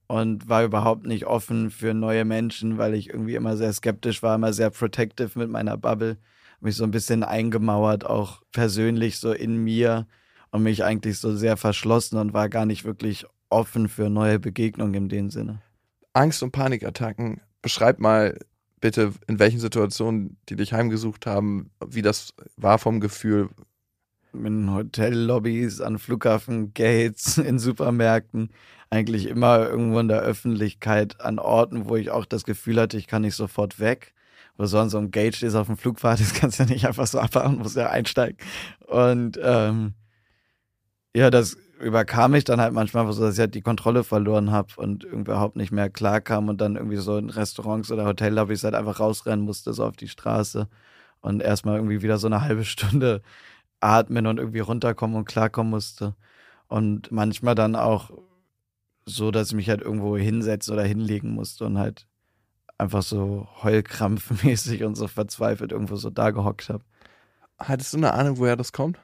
[0.08, 4.36] und war überhaupt nicht offen für neue Menschen, weil ich irgendwie immer sehr skeptisch war,
[4.36, 6.18] immer sehr protective mit meiner Bubble,
[6.60, 10.08] mich so ein bisschen eingemauert, auch persönlich so in mir
[10.54, 14.94] und mich eigentlich so sehr verschlossen und war gar nicht wirklich offen für neue Begegnungen
[14.94, 15.62] in dem Sinne.
[16.14, 18.38] Angst- und Panikattacken, beschreib mal
[18.80, 23.50] bitte, in welchen Situationen die dich heimgesucht haben, wie das war vom Gefühl.
[24.32, 28.52] in Hotellobbys, an Flughafengates, in Supermärkten,
[28.92, 33.08] eigentlich immer irgendwo in der Öffentlichkeit, an Orten, wo ich auch das Gefühl hatte, ich
[33.08, 34.14] kann nicht sofort weg.
[34.56, 37.08] Wo sonst so ein Gate ist auf dem Flugfahrt, das kannst du ja nicht einfach
[37.08, 38.38] so abhauen, musst ja einsteigen.
[38.86, 39.96] Und ähm,
[41.16, 44.74] ja, das überkam mich dann halt manchmal so, dass ich halt die Kontrolle verloren habe
[44.78, 48.76] und überhaupt nicht mehr klar kam und dann irgendwie so in Restaurants oder Hotellobbys halt
[48.76, 50.68] einfach rausrennen musste, so auf die Straße
[51.22, 53.22] und erstmal irgendwie wieder so eine halbe Stunde
[53.82, 56.16] atmen und irgendwie runterkommen und klarkommen musste.
[56.68, 58.12] Und manchmal dann auch
[59.06, 62.08] so, dass ich mich halt irgendwo hinsetzen oder hinlegen musste und halt
[62.78, 66.84] einfach so heulkrampfmäßig und so verzweifelt irgendwo so da gehockt habe.
[67.60, 69.00] Hattest du eine Ahnung, woher das kommt?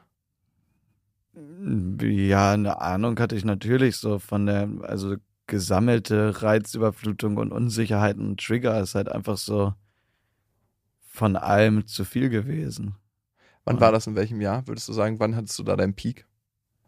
[2.02, 5.16] Ja, eine Ahnung hatte ich natürlich so von der, also
[5.46, 9.74] gesammelte Reizüberflutung und Unsicherheiten und Trigger ist halt einfach so
[11.00, 12.94] von allem zu viel gewesen.
[13.64, 14.66] Wann war das in welchem Jahr?
[14.66, 16.26] Würdest du sagen, wann hattest du da deinen Peak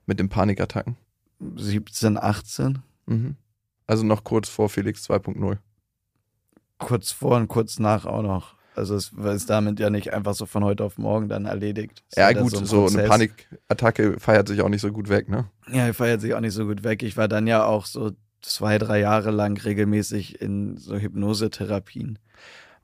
[0.07, 0.97] mit den Panikattacken?
[1.57, 2.79] 17, 18.
[3.07, 3.37] Mhm.
[3.87, 5.59] Also noch kurz vor Felix 2.0.
[6.79, 8.57] Kurz vor und kurz nach auch noch.
[8.75, 12.03] Also es ist damit ja nicht einfach so von heute auf morgen dann erledigt.
[12.17, 15.45] ja gut, so, ein so eine Panikattacke feiert sich auch nicht so gut weg, ne?
[15.71, 17.03] Ja, feiert sich auch nicht so gut weg.
[17.03, 22.19] Ich war dann ja auch so zwei, drei Jahre lang regelmäßig in so Hypnosetherapien.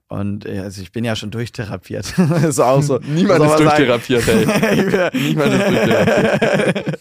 [0.08, 2.18] Und also ich bin ja schon durchtherapiert.
[2.46, 2.98] ist auch so.
[3.06, 5.10] Niemand ist durchtherapiert, ey.
[5.12, 7.00] Niemand ist durchtherapiert.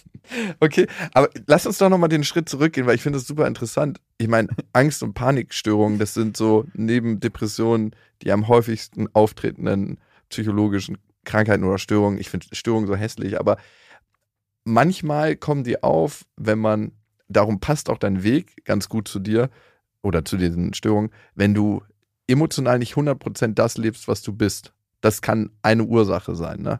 [0.59, 3.99] Okay, aber lass uns doch nochmal den Schritt zurückgehen, weil ich finde das super interessant.
[4.17, 9.99] Ich meine, Angst- und Panikstörungen, das sind so neben Depressionen die am häufigsten auftretenden
[10.30, 12.19] psychologischen Krankheiten oder Störungen.
[12.19, 13.57] Ich finde Störungen so hässlich, aber
[14.63, 16.91] manchmal kommen die auf, wenn man,
[17.28, 19.49] darum passt auch dein Weg ganz gut zu dir
[20.01, 21.84] oder zu diesen Störungen, wenn du
[22.28, 24.73] emotional nicht 100% das lebst, was du bist.
[25.01, 26.80] Das kann eine Ursache sein, ne?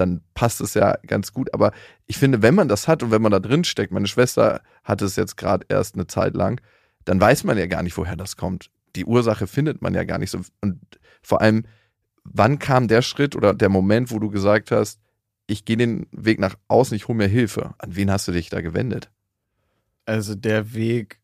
[0.00, 1.52] Dann passt es ja ganz gut.
[1.52, 1.72] Aber
[2.06, 5.04] ich finde, wenn man das hat und wenn man da drin steckt, meine Schwester hatte
[5.04, 6.60] es jetzt gerade erst eine Zeit lang,
[7.04, 8.70] dann weiß man ja gar nicht, woher das kommt.
[8.96, 10.40] Die Ursache findet man ja gar nicht so.
[10.60, 10.80] Und
[11.22, 11.64] vor allem,
[12.24, 15.00] wann kam der Schritt oder der Moment, wo du gesagt hast,
[15.46, 17.74] ich gehe den Weg nach außen, ich hole mir Hilfe?
[17.78, 19.10] An wen hast du dich da gewendet?
[20.04, 21.20] Also der Weg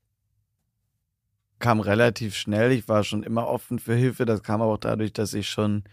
[1.59, 2.73] kam relativ schnell.
[2.73, 4.25] Ich war schon immer offen für Hilfe.
[4.25, 5.85] Das kam aber auch dadurch, dass ich schon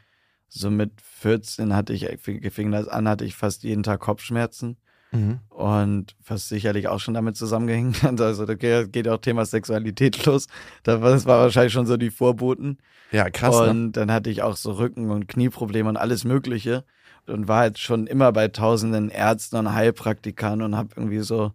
[0.54, 4.78] so mit 14 hatte ich, fing das an, hatte ich fast jeden Tag Kopfschmerzen.
[5.12, 5.40] Mhm.
[5.50, 8.20] Und was sicherlich auch schon damit zusammengehängt hat.
[8.22, 10.48] Also da geht auch Thema Sexualität los.
[10.84, 12.78] Das war wahrscheinlich schon so die Vorboten.
[13.12, 13.60] Ja, krass.
[13.62, 13.70] Ne?
[13.70, 13.92] Und ne?
[13.92, 16.84] dann hatte ich auch so Rücken- und Knieprobleme und alles Mögliche.
[17.28, 21.52] Und war halt schon immer bei tausenden Ärzten und Heilpraktikern und habe irgendwie so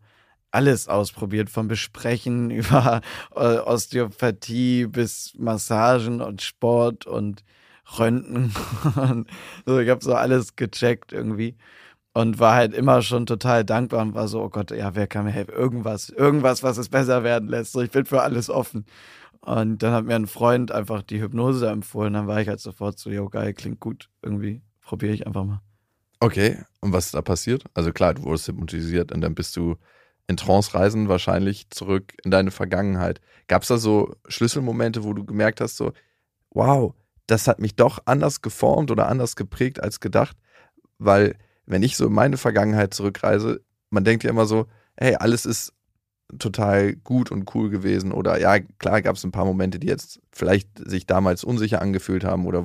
[0.50, 3.02] alles ausprobiert, vom Besprechen über
[3.34, 7.44] äh, Osteopathie bis Massagen und Sport und
[7.98, 8.52] Röntgen.
[9.66, 11.56] so, ich habe so alles gecheckt irgendwie
[12.16, 15.26] und war halt immer schon total dankbar und war so, oh Gott, ja, wer kann
[15.26, 15.52] mir helfen?
[15.52, 17.72] Irgendwas, irgendwas, was es besser werden lässt.
[17.72, 18.86] So, ich bin für alles offen.
[19.40, 22.14] Und dann hat mir ein Freund einfach die Hypnose empfohlen.
[22.14, 24.08] Dann war ich halt sofort so, jo, geil, klingt gut.
[24.22, 25.60] Irgendwie probiere ich einfach mal.
[26.18, 27.64] Okay, und was ist da passiert?
[27.74, 29.76] Also klar, du wurdest hypnotisiert und dann bist du
[30.26, 33.20] in Trance-Reisen wahrscheinlich zurück in deine Vergangenheit.
[33.46, 35.92] Gab es da so Schlüsselmomente, wo du gemerkt hast, so,
[36.50, 36.94] wow,
[37.26, 40.36] das hat mich doch anders geformt oder anders geprägt als gedacht?
[40.98, 43.60] Weil, wenn ich so in meine Vergangenheit zurückreise,
[43.90, 44.66] man denkt ja immer so,
[44.96, 45.72] hey, alles ist
[46.38, 50.20] total gut und cool gewesen oder ja, klar gab es ein paar Momente, die jetzt
[50.32, 52.64] vielleicht sich damals unsicher angefühlt haben oder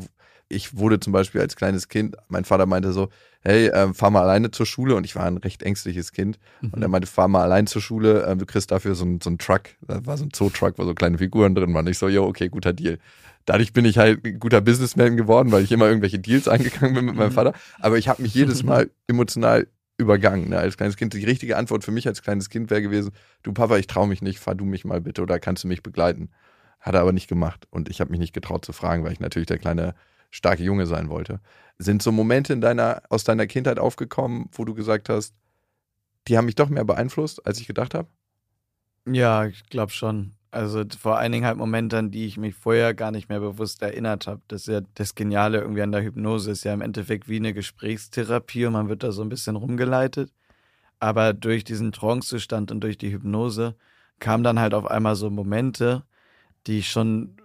[0.49, 3.09] ich wurde zum Beispiel als kleines Kind, mein Vater meinte so,
[3.41, 6.69] hey, äh, fahr mal alleine zur Schule und ich war ein recht ängstliches Kind mhm.
[6.71, 9.37] und er meinte, fahr mal allein zur Schule, äh, du kriegst dafür so, so einen
[9.37, 11.87] Truck, da war so ein Zoo-Truck, wo so kleine Figuren drin waren.
[11.87, 12.99] Ich so, jo, okay, guter Deal.
[13.45, 17.05] Dadurch bin ich halt ein guter Businessman geworden, weil ich immer irgendwelche Deals eingegangen bin
[17.05, 17.35] mit meinem mhm.
[17.35, 17.53] Vater.
[17.79, 19.67] Aber ich habe mich jedes Mal emotional
[19.97, 21.13] übergangen ne, als kleines Kind.
[21.13, 23.11] Die richtige Antwort für mich als kleines Kind wäre gewesen,
[23.43, 25.83] du Papa, ich traue mich nicht, fahr du mich mal bitte oder kannst du mich
[25.83, 26.29] begleiten.
[26.79, 29.19] Hat er aber nicht gemacht und ich habe mich nicht getraut zu fragen, weil ich
[29.19, 29.93] natürlich der kleine
[30.31, 31.39] starke Junge sein wollte.
[31.77, 35.35] Sind so Momente in deiner, aus deiner Kindheit aufgekommen, wo du gesagt hast,
[36.27, 38.07] die haben mich doch mehr beeinflusst, als ich gedacht habe?
[39.07, 40.33] Ja, ich glaube schon.
[40.51, 43.81] Also vor allen Dingen halt Momente, an die ich mich vorher gar nicht mehr bewusst
[43.81, 44.41] erinnert habe.
[44.49, 47.53] Das ist ja das Geniale irgendwie an der Hypnose, ist ja im Endeffekt wie eine
[47.53, 50.33] Gesprächstherapie und man wird da so ein bisschen rumgeleitet.
[50.99, 53.75] Aber durch diesen Trancezustand und durch die Hypnose
[54.19, 56.03] kamen dann halt auf einmal so Momente,
[56.67, 57.37] die ich schon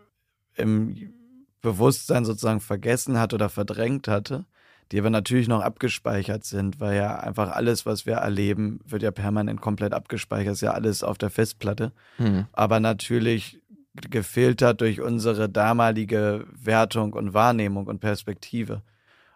[0.57, 1.15] im
[1.63, 4.47] Bewusstsein sozusagen vergessen hatte oder verdrängt hatte,
[4.93, 9.11] die aber natürlich noch abgespeichert sind, weil ja einfach alles, was wir erleben, wird ja
[9.11, 11.93] permanent komplett abgespeichert, ist ja alles auf der Festplatte.
[12.18, 12.47] Mhm.
[12.53, 13.61] Aber natürlich
[14.11, 18.82] gefiltert durch unsere damalige Wertung und Wahrnehmung und Perspektive.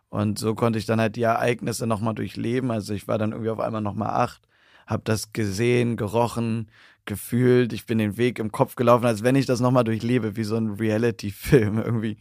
[0.09, 2.70] Und so konnte ich dann halt die Ereignisse nochmal durchleben.
[2.70, 4.42] Also ich war dann irgendwie auf einmal nochmal acht,
[4.86, 6.68] habe das gesehen, gerochen,
[7.07, 7.72] gefühlt.
[7.72, 10.57] Ich bin den Weg im Kopf gelaufen, als wenn ich das nochmal durchlebe, wie so
[10.57, 12.18] ein Reality-Film irgendwie.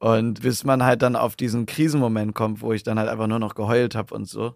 [0.00, 3.40] Und bis man halt dann auf diesen Krisenmoment kommt, wo ich dann halt einfach nur
[3.40, 4.54] noch geheult habe und so,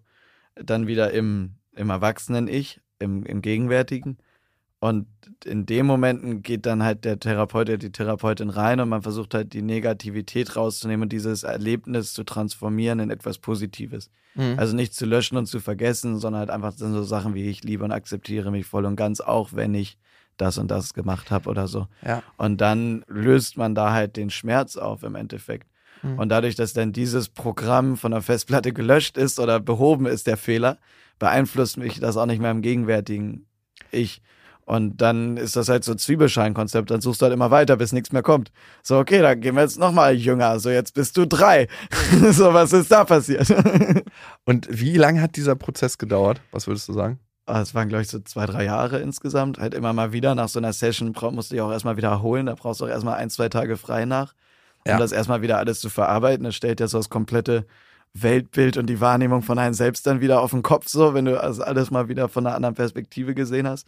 [0.54, 4.18] dann wieder im, im Erwachsenen-Ich, im, im Gegenwärtigen.
[4.78, 5.06] Und
[5.44, 9.34] in den Momenten geht dann halt der Therapeut oder die Therapeutin rein und man versucht
[9.34, 14.10] halt die Negativität rauszunehmen und dieses Erlebnis zu transformieren in etwas Positives.
[14.34, 14.54] Mhm.
[14.56, 17.84] Also nicht zu löschen und zu vergessen, sondern halt einfach so Sachen wie ich liebe
[17.84, 19.98] und akzeptiere mich voll und ganz, auch wenn ich
[20.36, 21.86] das und das gemacht habe oder so.
[22.04, 22.22] Ja.
[22.36, 25.68] Und dann löst man da halt den Schmerz auf im Endeffekt.
[26.02, 26.18] Mhm.
[26.18, 30.36] Und dadurch, dass dann dieses Programm von der Festplatte gelöscht ist oder behoben ist, der
[30.36, 30.78] Fehler,
[31.18, 33.46] beeinflusst mich das auch nicht mehr im gegenwärtigen
[33.90, 34.22] Ich.
[34.64, 36.90] Und dann ist das halt so Zwiebelscheinkonzept.
[36.90, 38.52] Dann suchst du halt immer weiter, bis nichts mehr kommt.
[38.82, 40.58] So, okay, dann gehen wir jetzt nochmal jünger.
[40.60, 41.66] So, jetzt bist du drei.
[42.30, 43.48] so, was ist da passiert?
[44.44, 46.40] Und wie lange hat dieser Prozess gedauert?
[46.52, 47.18] Was würdest du sagen?
[47.44, 49.58] Ah, es waren, glaube ich, so zwei, drei Jahre insgesamt.
[49.58, 50.34] Halt immer mal wieder.
[50.34, 52.46] Nach so einer Session musst du dich auch erstmal wiederholen.
[52.46, 54.34] Da brauchst du auch erstmal ein, zwei Tage frei nach,
[54.86, 54.98] um ja.
[54.98, 56.44] das erstmal wieder alles zu verarbeiten.
[56.44, 57.66] Das stellt ja so das komplette
[58.14, 61.40] Weltbild und die Wahrnehmung von einem selbst dann wieder auf den Kopf, so, wenn du
[61.40, 63.86] also alles mal wieder von einer anderen Perspektive gesehen hast.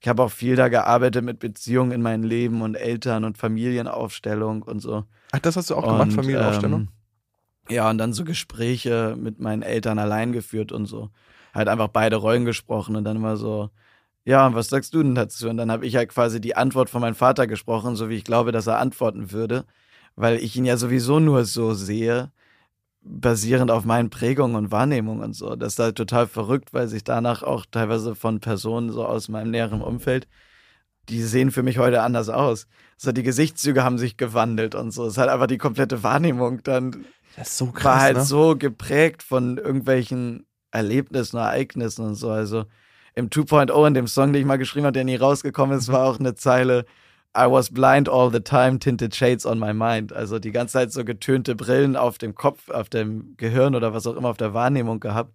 [0.00, 4.62] Ich habe auch viel da gearbeitet mit Beziehungen in meinem Leben und Eltern und Familienaufstellung
[4.62, 5.04] und so.
[5.32, 6.80] Ach, das hast du auch und, gemacht, Familienaufstellung?
[6.80, 6.88] Ähm,
[7.68, 11.10] ja, und dann so Gespräche mit meinen Eltern allein geführt und so
[11.58, 13.70] halt einfach beide Rollen gesprochen und dann immer so,
[14.24, 15.48] ja, was sagst du denn dazu?
[15.48, 18.24] Und dann habe ich halt quasi die Antwort von meinem Vater gesprochen, so wie ich
[18.24, 19.64] glaube, dass er antworten würde,
[20.16, 22.30] weil ich ihn ja sowieso nur so sehe,
[23.02, 25.56] basierend auf meinen Prägungen und Wahrnehmungen und so.
[25.56, 29.50] Das ist halt total verrückt, weil sich danach auch teilweise von Personen so aus meinem
[29.50, 30.28] näheren Umfeld,
[31.08, 32.66] die sehen für mich heute anders aus.
[32.96, 35.06] So, die Gesichtszüge haben sich gewandelt und so.
[35.06, 37.06] Es ist halt einfach die komplette Wahrnehmung dann.
[37.36, 37.84] Das ist so krass.
[37.84, 38.24] War halt ne?
[38.24, 42.30] so geprägt von irgendwelchen Erlebnissen, Ereignissen und so.
[42.30, 42.64] Also
[43.14, 46.06] im 2.0, in dem Song, den ich mal geschrieben habe, der nie rausgekommen ist, war
[46.06, 46.84] auch eine Zeile,
[47.36, 50.12] I was blind all the time, tinted shades on my mind.
[50.12, 54.06] Also die ganze Zeit so getönte Brillen auf dem Kopf, auf dem Gehirn oder was
[54.06, 55.34] auch immer auf der Wahrnehmung gehabt.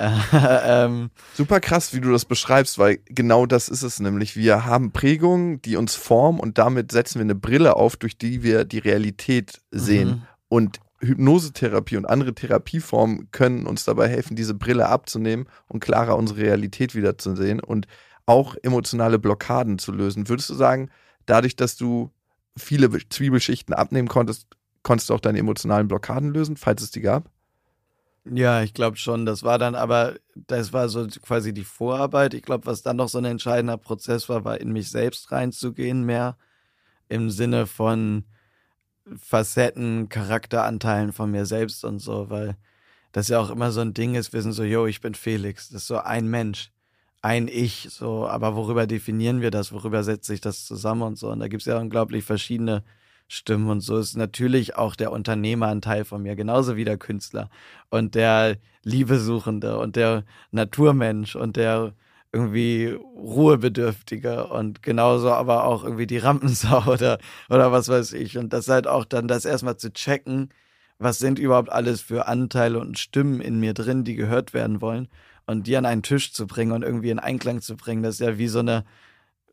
[0.32, 4.34] ähm, Super krass, wie du das beschreibst, weil genau das ist es nämlich.
[4.34, 8.42] Wir haben Prägungen, die uns formen und damit setzen wir eine Brille auf, durch die
[8.42, 10.08] wir die Realität sehen.
[10.08, 10.22] Mhm.
[10.48, 16.40] Und Hypnosetherapie und andere Therapieformen können uns dabei helfen, diese Brille abzunehmen und klarer unsere
[16.40, 17.86] Realität wiederzusehen und
[18.26, 20.28] auch emotionale Blockaden zu lösen.
[20.28, 20.90] Würdest du sagen,
[21.26, 22.10] dadurch, dass du
[22.56, 24.46] viele Zwiebelschichten abnehmen konntest,
[24.82, 27.30] konntest du auch deine emotionalen Blockaden lösen, falls es die gab?
[28.24, 29.24] Ja, ich glaube schon.
[29.24, 32.34] Das war dann aber, das war so quasi die Vorarbeit.
[32.34, 36.04] Ich glaube, was dann noch so ein entscheidender Prozess war, war in mich selbst reinzugehen
[36.04, 36.36] mehr.
[37.08, 38.24] Im Sinne von,
[39.16, 42.56] Facetten, Charakteranteilen von mir selbst und so, weil
[43.12, 45.68] das ja auch immer so ein Ding ist, wir sind so, yo, ich bin Felix,
[45.68, 46.70] das ist so ein Mensch,
[47.22, 51.30] ein Ich, so, aber worüber definieren wir das, worüber setzt sich das zusammen und so,
[51.30, 52.84] und da gibt es ja unglaublich verschiedene
[53.28, 56.98] Stimmen und so ist natürlich auch der Unternehmer ein Teil von mir, genauso wie der
[56.98, 57.48] Künstler
[57.88, 61.94] und der Liebesuchende und der Naturmensch und der
[62.32, 67.18] irgendwie ruhebedürftiger und genauso aber auch irgendwie die Rampensau oder,
[67.48, 68.38] oder was weiß ich.
[68.38, 70.50] Und das halt auch dann das erstmal zu checken,
[70.98, 75.08] was sind überhaupt alles für Anteile und Stimmen in mir drin, die gehört werden wollen
[75.46, 78.02] und die an einen Tisch zu bringen und irgendwie in Einklang zu bringen.
[78.02, 78.84] Das ist ja wie so eine,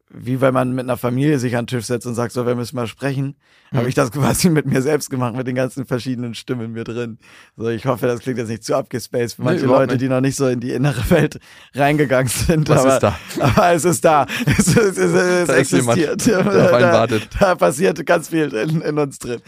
[0.10, 2.55] wie wenn man mit einer Familie sich an den Tisch setzt und sagt, so, wir
[2.55, 3.36] müssen mal sprechen,
[3.72, 3.78] mhm.
[3.78, 7.18] habe ich das quasi mit mir selbst gemacht, mit den ganzen verschiedenen Stimmen mir drin.
[7.58, 10.01] So, ich hoffe, das klingt jetzt nicht zu abgespaced für manche nee, Leute, nicht.
[10.01, 11.39] die noch nicht so in die innere Welt
[11.76, 12.70] reingegangen sind.
[12.70, 13.20] Was aber, ist da?
[13.39, 14.26] Aber es ist da.
[14.58, 16.26] Es, es, es, es da existiert.
[16.26, 17.30] Jemand, der da, wartet.
[17.39, 19.41] da passiert ganz viel in, in uns drin.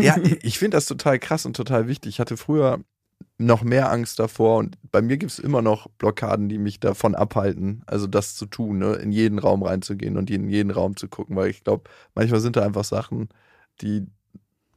[0.00, 2.10] Ja, ich finde das total krass und total wichtig.
[2.10, 2.78] Ich hatte früher
[3.38, 7.14] noch mehr Angst davor und bei mir gibt es immer noch Blockaden, die mich davon
[7.14, 8.94] abhalten, also das zu tun, ne?
[8.94, 12.56] in jeden Raum reinzugehen und in jeden Raum zu gucken, weil ich glaube, manchmal sind
[12.56, 13.28] da einfach Sachen,
[13.80, 14.06] die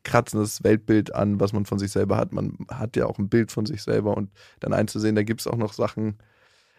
[0.03, 2.33] kratzen das Weltbild an, was man von sich selber hat.
[2.33, 5.47] Man hat ja auch ein Bild von sich selber und dann einzusehen, da gibt es
[5.47, 6.17] auch noch Sachen,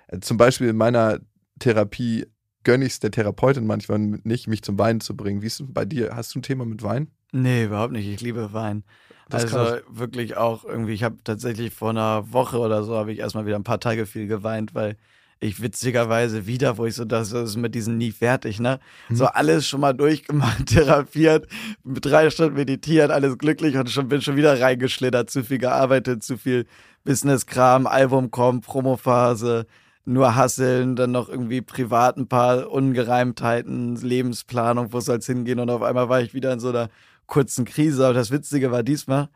[0.09, 1.21] äh, zum Beispiel in meiner
[1.59, 2.27] Therapie
[2.65, 5.43] gönne ich es der Therapeutin manchmal nicht, mich zum Weinen zu bringen.
[5.43, 6.15] Wie ist es bei dir?
[6.15, 7.09] Hast du ein Thema mit Wein?
[7.33, 8.07] Nee, überhaupt nicht.
[8.07, 8.85] Ich liebe Wein.
[9.28, 13.18] Das also wirklich auch irgendwie, ich habe tatsächlich vor einer Woche oder so, habe ich
[13.18, 14.97] erstmal wieder ein paar Tage viel geweint, weil
[15.41, 18.78] ich witzigerweise wieder, wo ich so, das ist mit diesen nie fertig, ne?
[19.09, 19.16] Mhm.
[19.16, 21.49] So alles schon mal durchgemacht, therapiert,
[21.83, 26.22] mit drei Stunden meditiert, alles glücklich und schon bin schon wieder reingeschlittert, zu viel gearbeitet,
[26.22, 26.66] zu viel
[27.05, 29.66] Business-Kram, Album kommt, Promophase,
[30.05, 35.70] nur hasseln, dann noch irgendwie privat ein paar Ungereimtheiten, Lebensplanung, wo soll es hingehen und
[35.70, 36.89] auf einmal war ich wieder in so einer
[37.33, 38.05] kurzen Krise.
[38.05, 39.30] Aber das Witzige war diesmal,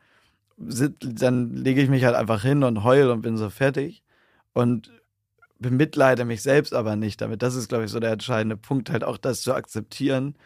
[0.59, 4.03] dann lege ich mich halt einfach hin und heul und bin so fertig
[4.53, 4.93] und
[5.59, 7.41] bemitleide mich selbst aber nicht damit.
[7.41, 10.37] Das ist, glaube ich, so der entscheidende Punkt, halt auch das zu akzeptieren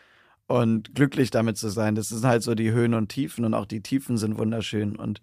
[0.46, 1.96] und glücklich damit zu sein.
[1.96, 5.20] Das sind halt so die Höhen und Tiefen und auch die Tiefen sind wunderschön und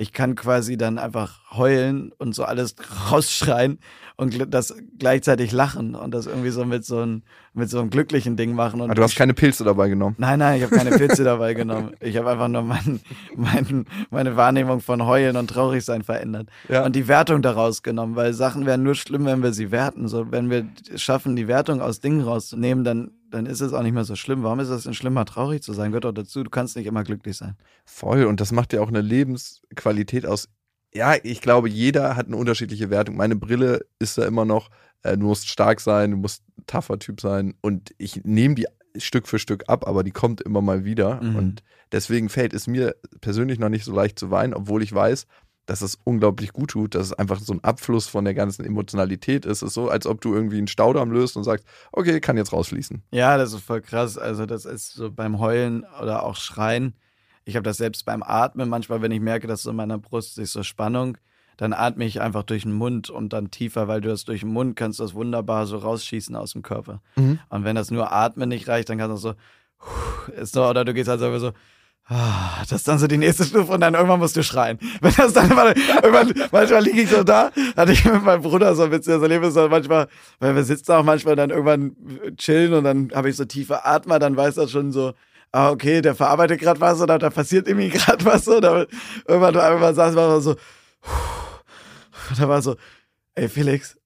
[0.00, 2.76] ich kann quasi dann einfach heulen und so alles
[3.10, 3.80] rausschreien
[4.16, 7.22] und das gleichzeitig lachen und das irgendwie so mit so einem,
[7.52, 8.80] mit so einem glücklichen Ding machen.
[8.80, 10.14] Und Aber du hast keine Pilze dabei genommen?
[10.18, 11.94] Nein, nein, ich habe keine Pilze dabei genommen.
[12.00, 13.00] Ich habe einfach nur mein,
[13.36, 16.84] mein, meine Wahrnehmung von Heulen und Traurigsein verändert ja.
[16.84, 20.06] und die Wertung daraus genommen, weil Sachen wären nur schlimm, wenn wir sie werten.
[20.06, 23.92] So, wenn wir schaffen, die Wertung aus Dingen rauszunehmen, dann dann ist es auch nicht
[23.92, 24.42] mehr so schlimm.
[24.42, 25.90] Warum ist es denn schlimmer, traurig zu sein?
[25.90, 26.42] Gehört auch dazu.
[26.42, 27.56] Du kannst nicht immer glücklich sein.
[27.84, 28.24] Voll.
[28.24, 30.48] Und das macht ja auch eine Lebensqualität aus.
[30.94, 33.16] Ja, ich glaube, jeder hat eine unterschiedliche Wertung.
[33.16, 34.70] Meine Brille ist da immer noch,
[35.02, 37.54] äh, du musst stark sein, du musst ein tougher Typ sein.
[37.60, 38.66] Und ich nehme die
[38.96, 41.22] Stück für Stück ab, aber die kommt immer mal wieder.
[41.22, 41.36] Mhm.
[41.36, 41.62] Und
[41.92, 45.26] deswegen fällt es mir persönlich noch nicht so leicht zu weinen, obwohl ich weiß,
[45.68, 49.44] dass es unglaublich gut tut, dass es einfach so ein Abfluss von der ganzen Emotionalität
[49.44, 49.58] ist.
[49.58, 52.54] Es ist so, als ob du irgendwie einen Staudamm löst und sagst, okay, kann jetzt
[52.54, 53.02] rausfließen.
[53.10, 54.16] Ja, das ist voll krass.
[54.16, 56.94] Also das ist so beim Heulen oder auch Schreien.
[57.44, 60.36] Ich habe das selbst beim Atmen manchmal, wenn ich merke, dass so in meiner Brust
[60.36, 61.18] sich so Spannung,
[61.58, 64.50] dann atme ich einfach durch den Mund und dann tiefer, weil du das durch den
[64.50, 67.02] Mund kannst das wunderbar so rausschießen aus dem Körper.
[67.16, 67.40] Mhm.
[67.50, 70.94] Und wenn das nur Atmen nicht reicht, dann kannst du so, ist so oder du
[70.94, 71.52] gehst halt so
[72.08, 74.78] das ist dann so die nächste Stufe und dann irgendwann musst du schreien.
[75.02, 78.74] Wenn das dann immer, irgendwann, manchmal liege ich so da, hatte ich mit meinem Bruder
[78.74, 80.08] so ein bisschen, so lebe so manchmal,
[80.40, 81.94] weil wir sitzen auch manchmal dann irgendwann
[82.38, 85.12] chillen und dann habe ich so tiefe Atmer, dann weiß das schon so,
[85.52, 88.86] ah, okay, der verarbeitet gerade was oder da passiert irgendwie gerade was oder
[89.26, 90.56] irgendwann einmal saß man so,
[92.38, 92.76] da war so,
[93.34, 93.97] ey Felix,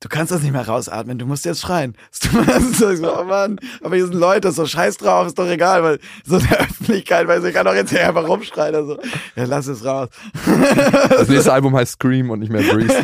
[0.00, 1.96] du kannst das nicht mehr rausatmen, du musst jetzt schreien.
[2.72, 6.36] So, oh Mann, aber hier sind Leute, so scheiß drauf, ist doch egal, weil so
[6.36, 8.74] in der Öffentlichkeit, weil ich kann doch jetzt hier einfach rumschreien.
[8.74, 8.98] Also,
[9.34, 10.08] ja, lass es raus.
[11.10, 12.94] Das nächste Album heißt Scream und nicht mehr Breeze.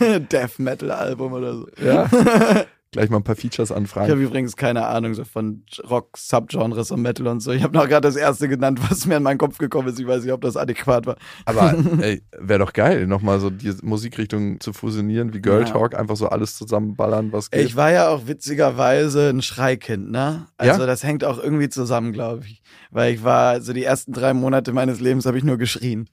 [0.30, 1.66] Death Metal Album oder so.
[1.82, 2.08] Ja.
[2.92, 4.06] gleich mal ein paar Features anfragen.
[4.06, 7.50] Ich habe übrigens keine Ahnung so von Rock-Subgenres und Metal und so.
[7.50, 9.98] Ich habe noch gerade das erste genannt, was mir in meinen Kopf gekommen ist.
[9.98, 11.16] Ich weiß nicht, ob das adäquat war.
[11.46, 15.68] Aber ey, wäre doch geil, nochmal so die Musikrichtung zu fusionieren wie Girl ja.
[15.68, 17.64] Talk, einfach so alles zusammenballern, was geht.
[17.64, 20.46] Ich war ja auch witzigerweise ein Schreikind, ne?
[20.58, 20.86] Also ja?
[20.86, 22.62] das hängt auch irgendwie zusammen, glaube ich.
[22.90, 26.10] Weil ich war, so die ersten drei Monate meines Lebens habe ich nur geschrien.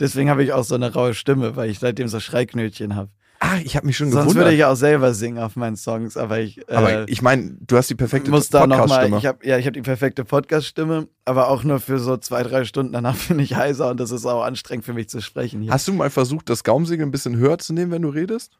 [0.00, 3.10] Deswegen habe ich auch so eine raue Stimme, weil ich seitdem so Schreiknötchen habe.
[3.40, 4.34] Ah, ich habe mich schon Sonst gewundert.
[4.34, 6.58] Sonst würde ich auch selber singen auf meinen Songs, aber ich.
[6.68, 9.18] Äh, aber ich meine, du hast die perfekte Podcast-Stimme.
[9.18, 12.64] Ich habe ja, ich habe die perfekte Podcast-Stimme, aber auch nur für so zwei, drei
[12.64, 12.92] Stunden.
[12.92, 15.62] Danach bin ich heiser und das ist auch anstrengend für mich zu sprechen.
[15.62, 15.72] Hier.
[15.72, 18.58] Hast du mal versucht, das Gaumsegel ein bisschen höher zu nehmen, wenn du redest?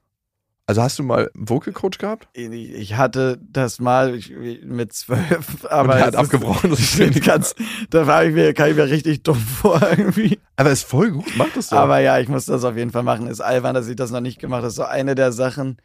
[0.69, 2.29] Also hast du mal Vocal Coach gehabt?
[2.33, 4.19] Ich hatte das mal
[4.65, 6.71] mit zwölf, aber Und er hat abgebrochen.
[6.71, 7.55] Das ganz,
[7.91, 10.41] da war ich mir, kam ich mir richtig dumm vor irgendwie.
[10.57, 11.79] Aber ist voll gut, mach das doch.
[11.79, 13.29] Aber ja, ich muss das auf jeden Fall machen.
[13.29, 14.67] Ist albern, dass ich das noch nicht gemacht habe.
[14.67, 15.77] Das ist so eine der Sachen,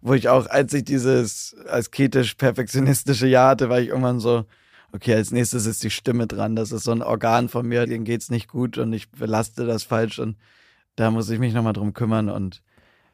[0.00, 4.46] wo ich auch, als ich dieses asketisch-perfektionistische Jahr hatte, war ich irgendwann so,
[4.90, 6.56] okay, als nächstes ist die Stimme dran.
[6.56, 9.84] Das ist so ein Organ von mir, dem geht's nicht gut und ich belaste das
[9.84, 10.36] falsch und
[10.96, 12.62] da muss ich mich nochmal drum kümmern und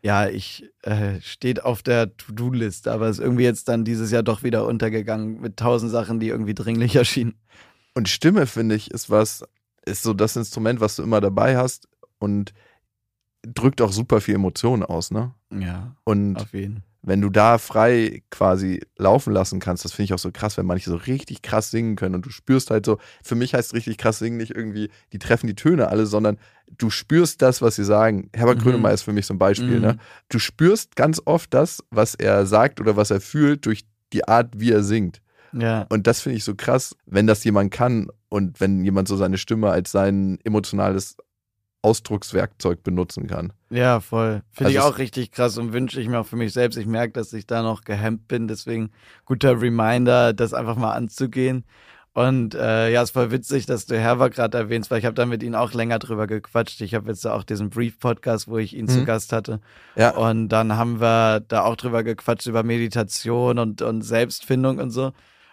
[0.02, 4.42] ja, ich äh, steht auf der To-Do-Liste, aber ist irgendwie jetzt dann dieses Jahr doch
[4.42, 7.34] wieder untergegangen mit tausend Sachen, die irgendwie dringlich erschienen.
[7.94, 9.44] Und Stimme, finde ich, ist was,
[9.84, 11.88] ist so das Instrument, was du immer dabei hast
[12.18, 12.52] und
[13.42, 15.34] drückt auch super viel Emotionen aus, ne?
[15.50, 15.96] Ja.
[16.04, 20.18] Und auf jeden wenn du da frei quasi laufen lassen kannst, das finde ich auch
[20.18, 23.34] so krass, wenn manche so richtig krass singen können und du spürst halt so, für
[23.34, 26.38] mich heißt richtig krass singen nicht irgendwie, die treffen die Töne alle, sondern
[26.76, 28.28] du spürst das, was sie sagen.
[28.34, 28.62] Herbert mhm.
[28.62, 29.80] Grönemeyer ist für mich so ein Beispiel, mhm.
[29.80, 29.98] ne?
[30.28, 34.48] Du spürst ganz oft das, was er sagt oder was er fühlt durch die Art,
[34.56, 35.20] wie er singt.
[35.52, 35.86] Ja.
[35.88, 39.38] Und das finde ich so krass, wenn das jemand kann und wenn jemand so seine
[39.38, 41.16] Stimme als sein emotionales
[41.82, 43.52] Ausdruckswerkzeug benutzen kann.
[43.70, 44.42] Ja, voll.
[44.50, 46.76] Finde also ich auch richtig krass und wünsche ich mir auch für mich selbst.
[46.76, 48.48] Ich merke, dass ich da noch gehemmt bin.
[48.48, 48.90] Deswegen
[49.24, 51.64] guter Reminder, das einfach mal anzugehen.
[52.12, 55.26] Und äh, ja, es voll witzig, dass du Herbert gerade erwähnst, weil ich habe da
[55.26, 56.80] mit ihm auch länger drüber gequatscht.
[56.80, 58.90] Ich habe jetzt auch diesen Brief-Podcast, wo ich ihn mhm.
[58.90, 59.60] zu Gast hatte.
[59.94, 60.10] Ja.
[60.16, 65.12] Und dann haben wir da auch drüber gequatscht, über Meditation und, und Selbstfindung und so.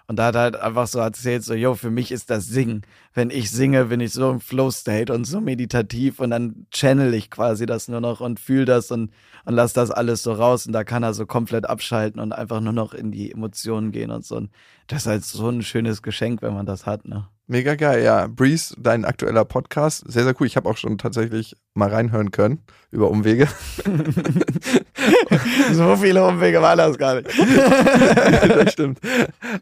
[0.10, 2.84] Und da hat er halt einfach so erzählt, so, yo, für mich ist das Singen.
[3.14, 7.30] Wenn ich singe, bin ich so im Flow-State und so meditativ und dann channel ich
[7.30, 9.12] quasi das nur noch und fühle das und,
[9.43, 10.66] und lass das alles so raus.
[10.66, 14.12] Und da kann er so komplett abschalten und einfach nur noch in die Emotionen gehen
[14.12, 14.38] und so.
[14.38, 14.49] Und
[14.88, 17.28] das ist halt so ein schönes Geschenk, wenn man das hat, ne?
[17.50, 18.28] Mega geil, ja.
[18.28, 20.48] Breeze, dein aktueller Podcast, sehr, sehr cool.
[20.48, 22.60] Ich habe auch schon tatsächlich mal reinhören können
[22.91, 23.48] über Umwege.
[25.72, 27.30] so viele Umwege waren das gar nicht.
[28.50, 29.00] das stimmt.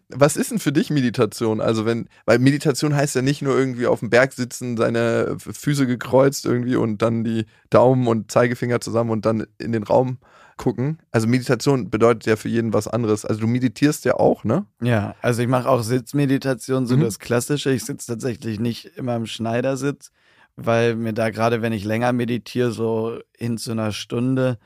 [0.09, 1.61] Was ist denn für dich Meditation?
[1.61, 5.85] Also wenn, weil Meditation heißt ja nicht nur irgendwie auf dem Berg sitzen, seine Füße
[5.85, 10.17] gekreuzt irgendwie und dann die Daumen und Zeigefinger zusammen und dann in den Raum
[10.57, 10.99] gucken.
[11.11, 13.25] Also Meditation bedeutet ja für jeden was anderes.
[13.25, 14.65] Also du meditierst ja auch, ne?
[14.81, 17.01] Ja, also ich mache auch Sitzmeditation, so mhm.
[17.01, 17.71] das Klassische.
[17.71, 20.11] Ich sitze tatsächlich nicht immer im Schneidersitz,
[20.55, 24.57] weil mir da gerade, wenn ich länger meditiere, so hin zu einer Stunde,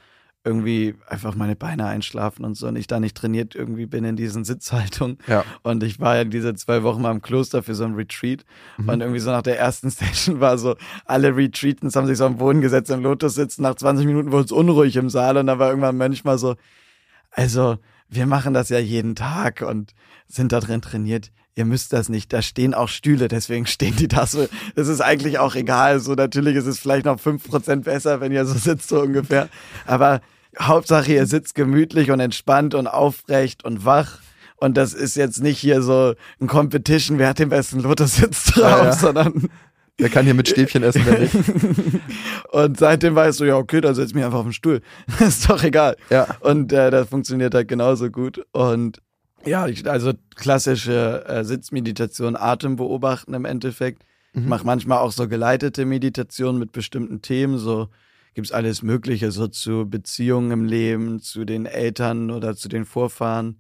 [0.43, 4.15] irgendwie einfach meine Beine einschlafen und so und ich da nicht trainiert irgendwie bin in
[4.15, 5.17] diesen Sitzhaltungen.
[5.27, 5.43] Ja.
[5.63, 8.45] Und ich war ja diese zwei Wochen mal im Kloster für so ein Retreat
[8.77, 8.89] mhm.
[8.89, 10.75] und irgendwie so nach der ersten Session war so,
[11.05, 13.63] alle Retreatants haben sich so am Boden gesetzt im Lotus sitzen.
[13.63, 16.55] Nach 20 Minuten wurde es unruhig im Saal und da war irgendwann manchmal so,
[17.31, 17.77] also
[18.07, 19.93] wir machen das ja jeden Tag und
[20.27, 21.31] sind da drin trainiert.
[21.60, 22.32] Ihr müsst das nicht.
[22.32, 24.47] Da stehen auch Stühle, deswegen stehen die da so.
[24.76, 25.99] Das ist eigentlich auch egal.
[25.99, 29.49] So, natürlich ist es vielleicht noch fünf Prozent besser, wenn ihr so sitzt, so ungefähr.
[29.86, 30.22] Aber
[30.57, 34.20] Hauptsache, ihr sitzt gemütlich und entspannt und aufrecht und wach.
[34.55, 38.64] Und das ist jetzt nicht hier so ein Competition, wer hat den besten Lotus-Sitz drauf,
[38.64, 38.93] ja, ja.
[38.93, 39.49] sondern.
[39.97, 41.36] Wer kann hier mit Stäbchen essen, wenn nicht?
[42.51, 44.80] und seitdem weißt du, ja, okay, dann setz mich einfach auf den Stuhl.
[45.20, 45.97] ist doch egal.
[46.10, 46.26] Ja.
[46.39, 48.45] Und äh, das funktioniert halt genauso gut.
[48.53, 49.01] Und
[49.45, 54.03] ja, ich, also klassische äh, Sitzmeditation, Atem beobachten im Endeffekt.
[54.33, 54.41] Mhm.
[54.41, 57.89] Ich mache manchmal auch so geleitete Meditationen mit bestimmten Themen, so
[58.33, 62.85] gibt es alles Mögliche, so zu Beziehungen im Leben, zu den Eltern oder zu den
[62.85, 63.59] Vorfahren.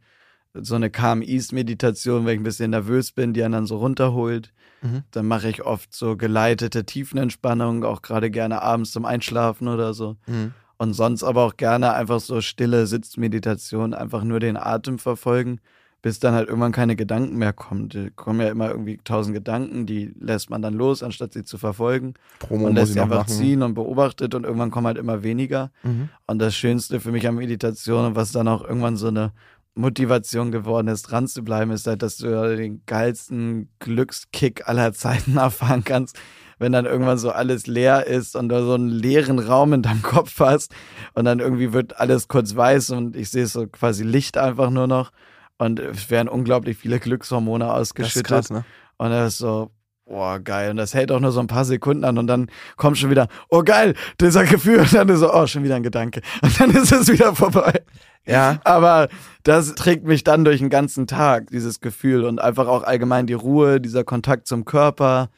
[0.53, 3.77] So eine Calm East Meditation, wenn ich ein bisschen nervös bin, die einen dann so
[3.77, 4.51] runterholt.
[4.81, 5.03] Mhm.
[5.11, 10.17] Dann mache ich oft so geleitete Tiefenentspannung, auch gerade gerne abends zum Einschlafen oder so.
[10.27, 10.53] Mhm.
[10.79, 15.59] Und sonst aber auch gerne einfach so stille Sitzmeditation, einfach nur den Atem verfolgen
[16.01, 17.89] bis dann halt irgendwann keine Gedanken mehr kommen.
[17.89, 21.57] Die kommen ja immer irgendwie tausend Gedanken, die lässt man dann los, anstatt sie zu
[21.57, 22.13] verfolgen.
[22.39, 23.33] Promo und lässt sie einfach machen.
[23.33, 25.71] ziehen und beobachtet und irgendwann kommen halt immer weniger.
[25.83, 26.09] Mhm.
[26.25, 29.33] Und das Schönste für mich an Meditation und was dann auch irgendwann so eine
[29.75, 35.37] Motivation geworden ist, dran zu bleiben, ist halt, dass du den geilsten Glückskick aller Zeiten
[35.37, 36.17] erfahren kannst,
[36.59, 40.01] wenn dann irgendwann so alles leer ist und du so einen leeren Raum in deinem
[40.01, 40.73] Kopf hast
[41.13, 44.87] und dann irgendwie wird alles kurz weiß und ich sehe so quasi Licht einfach nur
[44.87, 45.11] noch
[45.57, 48.31] und es werden unglaublich viele Glückshormone ausgeschüttet.
[48.31, 48.65] Das krass, ne?
[48.97, 49.71] Und das ist so,
[50.09, 50.71] boah, geil.
[50.71, 53.27] Und das hält auch nur so ein paar Sekunden an und dann kommt schon wieder,
[53.49, 54.79] oh geil, dieser Gefühl.
[54.79, 56.21] Und dann ist so, oh, schon wieder ein Gedanke.
[56.41, 57.81] Und dann ist es wieder vorbei.
[58.25, 58.59] Ja.
[58.63, 59.07] Aber
[59.43, 62.25] das trägt mich dann durch den ganzen Tag, dieses Gefühl.
[62.25, 65.29] Und einfach auch allgemein die Ruhe, dieser Kontakt zum Körper.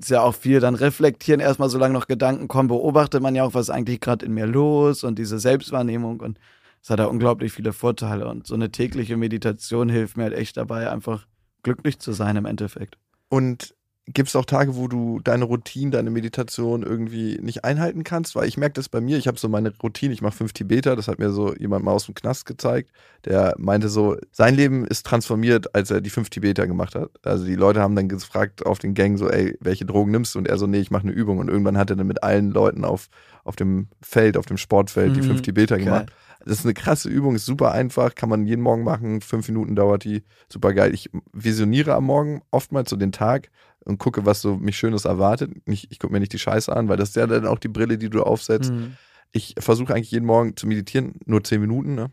[0.00, 3.52] Ist ja auch viel dann reflektieren, erstmal solange noch Gedanken kommen, beobachtet man ja auch,
[3.52, 6.38] was eigentlich gerade in mir los und diese Selbstwahrnehmung und
[6.82, 10.56] es hat da unglaublich viele Vorteile und so eine tägliche Meditation hilft mir halt echt
[10.56, 11.26] dabei, einfach
[11.62, 12.96] glücklich zu sein im Endeffekt.
[13.28, 13.74] Und
[14.12, 18.34] gibt es auch Tage, wo du deine Routine, deine Meditation irgendwie nicht einhalten kannst?
[18.34, 20.96] Weil ich merke das bei mir, ich habe so meine Routine, ich mache fünf Tibeter,
[20.96, 22.90] das hat mir so jemand mal aus dem Knast gezeigt,
[23.24, 27.10] der meinte so, sein Leben ist transformiert, als er die fünf Tibeter gemacht hat.
[27.22, 30.38] Also die Leute haben dann gefragt auf den Gang so, ey, welche Drogen nimmst du?
[30.38, 31.38] Und er so, nee, ich mache eine Übung.
[31.38, 33.08] Und irgendwann hat er dann mit allen Leuten auf,
[33.44, 36.08] auf dem Feld, auf dem Sportfeld, mhm, die fünf Tibeter gemacht.
[36.08, 36.16] Geil.
[36.46, 39.20] Das ist eine krasse Übung, ist super einfach, kann man jeden Morgen machen.
[39.20, 40.94] Fünf Minuten dauert die, super geil.
[40.94, 43.50] Ich visioniere am Morgen oftmals so den Tag
[43.84, 45.66] und gucke, was so mich Schönes erwartet.
[45.66, 47.68] Nicht, ich gucke mir nicht die Scheiße an, weil das ist ja dann auch die
[47.68, 48.72] Brille, die du aufsetzt.
[48.72, 48.96] Mhm.
[49.32, 51.94] Ich versuche eigentlich jeden Morgen zu meditieren, nur zehn Minuten.
[51.94, 52.10] Ne?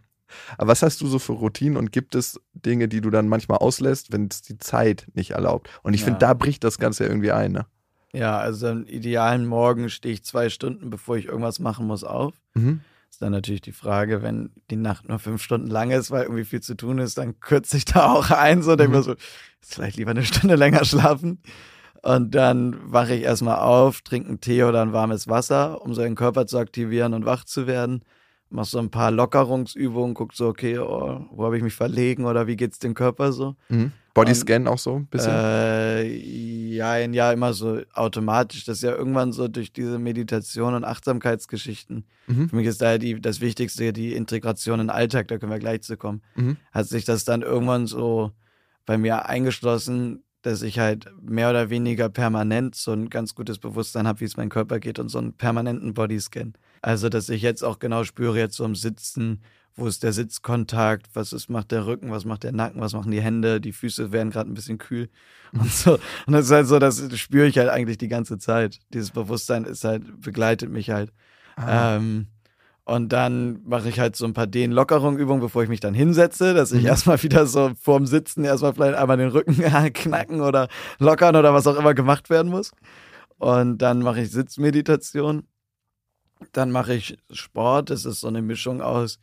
[0.57, 3.59] Aber was hast du so für Routinen und gibt es Dinge, die du dann manchmal
[3.59, 5.69] auslässt, wenn es die Zeit nicht erlaubt?
[5.83, 6.05] Und ich ja.
[6.05, 7.51] finde, da bricht das Ganze ja irgendwie ein.
[7.51, 7.65] Ne?
[8.13, 12.33] Ja, also am idealen Morgen stehe ich zwei Stunden, bevor ich irgendwas machen muss, auf.
[12.53, 12.81] Mhm.
[13.09, 16.45] Ist dann natürlich die Frage, wenn die Nacht nur fünf Stunden lang ist, weil irgendwie
[16.45, 18.97] viel zu tun ist, dann kürze ich da auch ein, so denke mhm.
[18.97, 21.41] mir so, ist vielleicht lieber eine Stunde länger schlafen.
[22.03, 26.01] Und dann wache ich erstmal auf, trinke einen Tee oder ein warmes Wasser, um so
[26.01, 28.03] den Körper zu aktivieren und wach zu werden
[28.49, 32.47] mach so ein paar Lockerungsübungen, guck so, okay, oh, wo habe ich mich verlegen oder
[32.47, 33.55] wie geht's dem Körper so.
[33.69, 33.91] Mhm.
[34.13, 35.33] Bodyscan auch so ein bisschen?
[35.33, 36.03] Äh,
[36.77, 38.65] ja, ja, immer so automatisch.
[38.65, 42.05] Das ist ja irgendwann so durch diese Meditation und Achtsamkeitsgeschichten.
[42.27, 42.49] Mhm.
[42.49, 45.59] Für mich ist da die, das Wichtigste die Integration in den Alltag, da können wir
[45.59, 46.21] gleich zu kommen.
[46.35, 46.57] Mhm.
[46.71, 48.31] Hat sich das dann irgendwann so
[48.85, 54.07] bei mir eingeschlossen, dass ich halt mehr oder weniger permanent so ein ganz gutes Bewusstsein
[54.07, 56.53] habe, wie es meinem Körper geht und so einen permanenten Bodyscan.
[56.81, 59.41] Also, dass ich jetzt auch genau spüre, jetzt so im Sitzen,
[59.77, 63.11] wo ist der Sitzkontakt, was ist, macht der Rücken, was macht der Nacken, was machen
[63.11, 65.09] die Hände, die Füße werden gerade ein bisschen kühl
[65.53, 65.99] und so.
[66.25, 68.79] Und das ist halt so, das spüre ich halt eigentlich die ganze Zeit.
[68.93, 71.13] Dieses Bewusstsein ist halt, begleitet mich halt.
[71.55, 71.95] Ah.
[71.95, 72.27] Ähm,
[72.85, 76.71] Und dann mache ich halt so ein paar Dehnlockerungsübungen, bevor ich mich dann hinsetze, dass
[76.71, 76.87] ich mhm.
[76.87, 79.57] erstmal wieder so vorm Sitzen erstmal vielleicht einmal den Rücken
[79.93, 82.71] knacken oder lockern oder was auch immer gemacht werden muss.
[83.37, 85.43] Und dann mache ich Sitzmeditation.
[86.53, 87.89] Dann mache ich Sport.
[87.89, 89.19] Das ist so eine Mischung aus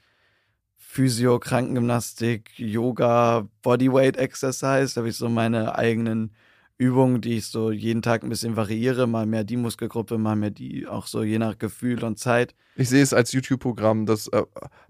[0.87, 4.95] Physio, Krankengymnastik, Yoga, Bodyweight Exercise.
[4.95, 6.31] Da habe ich so meine eigenen
[6.77, 10.51] Übungen, die ich so jeden Tag ein bisschen variiere, mal mehr die Muskelgruppe, mal mehr
[10.51, 12.55] die, auch so je nach Gefühl und Zeit.
[12.77, 14.43] Ich sehe es als YouTube-Programm, das äh,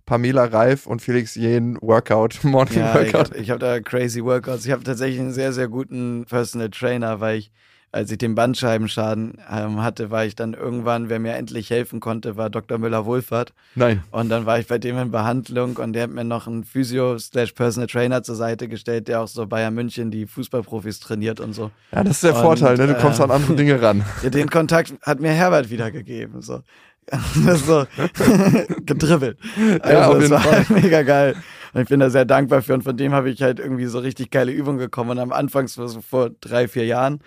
[0.07, 3.37] Pamela Reif und Felix Jen Workout, Morning ja, Workout.
[3.37, 4.65] Ich habe hab da crazy Workouts.
[4.65, 7.53] Ich habe tatsächlich einen sehr, sehr guten Personal Trainer, weil ich
[7.95, 12.37] als ich den Bandscheibenschaden ähm, hatte, war ich dann irgendwann, wer mir endlich helfen konnte,
[12.37, 12.77] war Dr.
[12.79, 13.53] Müller-Wohlfahrt.
[13.77, 14.03] Nein.
[14.11, 17.87] Und dann war ich bei dem in Behandlung und der hat mir noch einen Physio-Personal
[17.87, 21.71] Trainer zur Seite gestellt, der auch so Bayern München die Fußballprofis trainiert und so.
[21.93, 22.89] Ja, das ist der und, Vorteil, ne?
[22.89, 24.05] du kommst äh, an andere Dinge ran.
[24.23, 26.41] Ja, den Kontakt hat mir Herbert wiedergegeben.
[26.43, 26.63] So.
[27.35, 27.87] so
[28.87, 29.39] gedribbelt.
[29.83, 30.81] Also, ja, auf jeden das war Fall.
[30.81, 31.37] Mega geil.
[31.75, 32.75] Und ich bin da sehr dankbar für.
[32.75, 35.11] Und von dem habe ich halt irgendwie so richtig geile Übungen gekommen.
[35.11, 37.21] Und am Anfang, so vor drei, vier Jahren,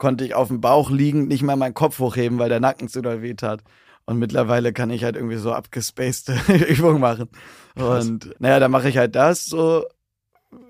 [0.00, 3.02] konnte ich auf dem Bauch liegend nicht mal meinen Kopf hochheben, weil der Nacken zu
[3.02, 3.62] doll weh tat.
[4.06, 7.28] Und mittlerweile kann ich halt irgendwie so abgespacede Übungen machen.
[7.76, 9.84] Und naja, dann mache ich halt das so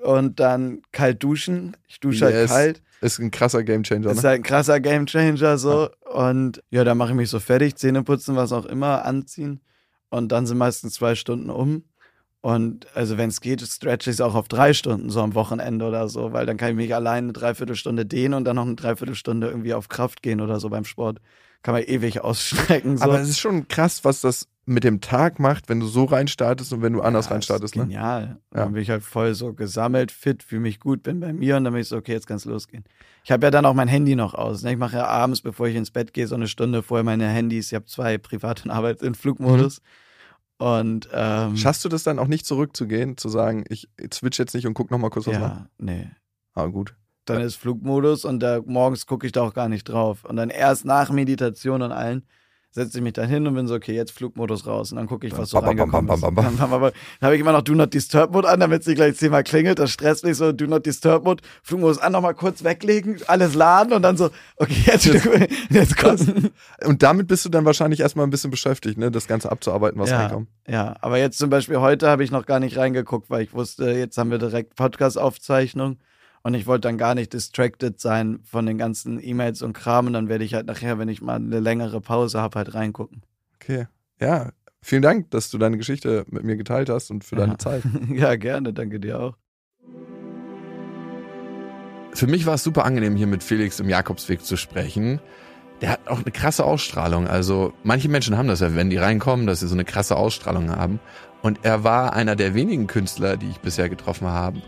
[0.03, 1.77] und dann kalt duschen.
[1.89, 2.51] Ich dusche halt yes.
[2.51, 2.83] halt kalt.
[3.01, 4.11] Ist ein krasser Gamechanger.
[4.11, 4.29] Ist ne?
[4.29, 5.89] halt ein krasser Gamechanger so.
[5.89, 6.11] Ja.
[6.11, 9.61] Und ja, dann mache ich mich so fertig, Zähne putzen, was auch immer, anziehen.
[10.11, 11.85] Und dann sind meistens zwei Stunden um.
[12.43, 15.87] Und also wenn es geht, stretche ich es auch auf drei Stunden so am Wochenende
[15.87, 18.77] oder so, weil dann kann ich mich allein eine Dreiviertelstunde dehnen und dann noch eine
[18.77, 21.19] Dreiviertelstunde irgendwie auf Kraft gehen oder so beim Sport.
[21.63, 22.97] Kann man ewig ausstrecken.
[22.97, 23.05] So.
[23.05, 26.73] Aber es ist schon krass, was das mit dem Tag macht, wenn du so reinstartest
[26.73, 27.77] und wenn du anders ja, reinstartest.
[27.77, 27.83] Ne?
[27.83, 28.39] Genial.
[28.55, 28.61] Ja.
[28.63, 31.65] Dann bin ich halt voll so gesammelt, fit, fühle mich gut, bin bei mir und
[31.65, 32.85] dann bin ich so, okay, jetzt kann es losgehen.
[33.25, 34.63] Ich habe ja dann auch mein Handy noch aus.
[34.63, 34.73] Ne?
[34.73, 37.67] Ich mache ja abends, bevor ich ins Bett gehe, so eine Stunde vorher meine Handys.
[37.67, 39.81] Ich habe zwei Privat- und Arbeit in Flugmodus.
[39.81, 39.85] Mhm.
[40.61, 44.67] Und ähm, schaffst du das dann auch nicht zurückzugehen, zu sagen, ich switch jetzt nicht
[44.67, 45.67] und guck noch mal kurz was ja, nach?
[45.79, 46.11] nee.
[46.53, 46.95] Ah, gut.
[47.25, 50.27] Dann ist Flugmodus und da morgens gucke ich da auch gar nicht drauf.
[50.27, 52.27] Und dann erst nach Meditation und allen
[52.73, 54.93] setze ich mich dann hin und bin so, okay, jetzt Flugmodus raus.
[54.93, 56.23] Und dann gucke ich, was so reingekommen ist.
[56.31, 59.43] Dann habe ich immer noch Do Not Disturb Mode an, damit es nicht gleich zehnmal
[59.43, 59.79] klingelt.
[59.79, 63.93] Das stresst mich so, Do Not Disturb Mode, Flugmodus an, nochmal kurz weglegen, alles laden
[63.93, 65.29] und dann so, okay, jetzt, jetzt,
[65.71, 66.27] jetzt kurz.
[66.85, 70.11] Und damit bist du dann wahrscheinlich erstmal ein bisschen beschäftigt, ne, das Ganze abzuarbeiten, was
[70.11, 70.49] ja, reinkommt.
[70.69, 73.91] Ja, aber jetzt zum Beispiel heute habe ich noch gar nicht reingeguckt, weil ich wusste,
[73.91, 75.99] jetzt haben wir direkt Podcast-Aufzeichnung.
[76.43, 80.07] Und ich wollte dann gar nicht distracted sein von den ganzen E-Mails und Kram.
[80.07, 83.23] Und dann werde ich halt nachher, wenn ich mal eine längere Pause habe, halt reingucken.
[83.57, 83.87] Okay.
[84.21, 87.43] Ja, vielen Dank, dass du deine Geschichte mit mir geteilt hast und für ja.
[87.43, 87.83] deine Zeit.
[88.11, 88.73] ja, gerne.
[88.73, 89.37] Danke dir auch.
[92.13, 95.21] Für mich war es super angenehm, hier mit Felix im Jakobsweg zu sprechen.
[95.81, 97.29] Der hat auch eine krasse Ausstrahlung.
[97.29, 100.71] Also manche Menschen haben das ja, wenn die reinkommen, dass sie so eine krasse Ausstrahlung
[100.71, 101.01] haben.
[101.43, 104.61] Und er war einer der wenigen Künstler, die ich bisher getroffen habe,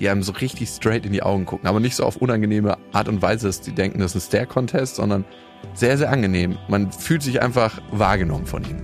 [0.00, 3.08] die einem so richtig straight in die Augen gucken, aber nicht so auf unangenehme Art
[3.08, 5.24] und Weise, dass die denken, das ist ein Stare-Contest, sondern
[5.74, 6.58] sehr, sehr angenehm.
[6.68, 8.82] Man fühlt sich einfach wahrgenommen von ihnen.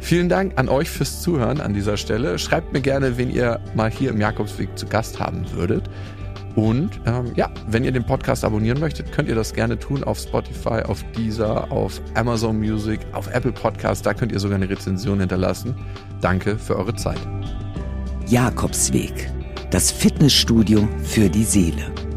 [0.00, 2.38] Vielen Dank an euch fürs Zuhören an dieser Stelle.
[2.38, 5.88] Schreibt mir gerne, wen ihr mal hier im Jakobsweg zu Gast haben würdet.
[6.54, 10.18] Und ähm, ja, wenn ihr den Podcast abonnieren möchtet, könnt ihr das gerne tun auf
[10.18, 14.04] Spotify, auf Deezer, auf Amazon Music, auf Apple Podcast.
[14.04, 15.74] Da könnt ihr sogar eine Rezension hinterlassen.
[16.20, 17.20] Danke für eure Zeit.
[18.26, 19.30] Jakobsweg
[19.72, 22.11] das Fitnessstudio für die Seele.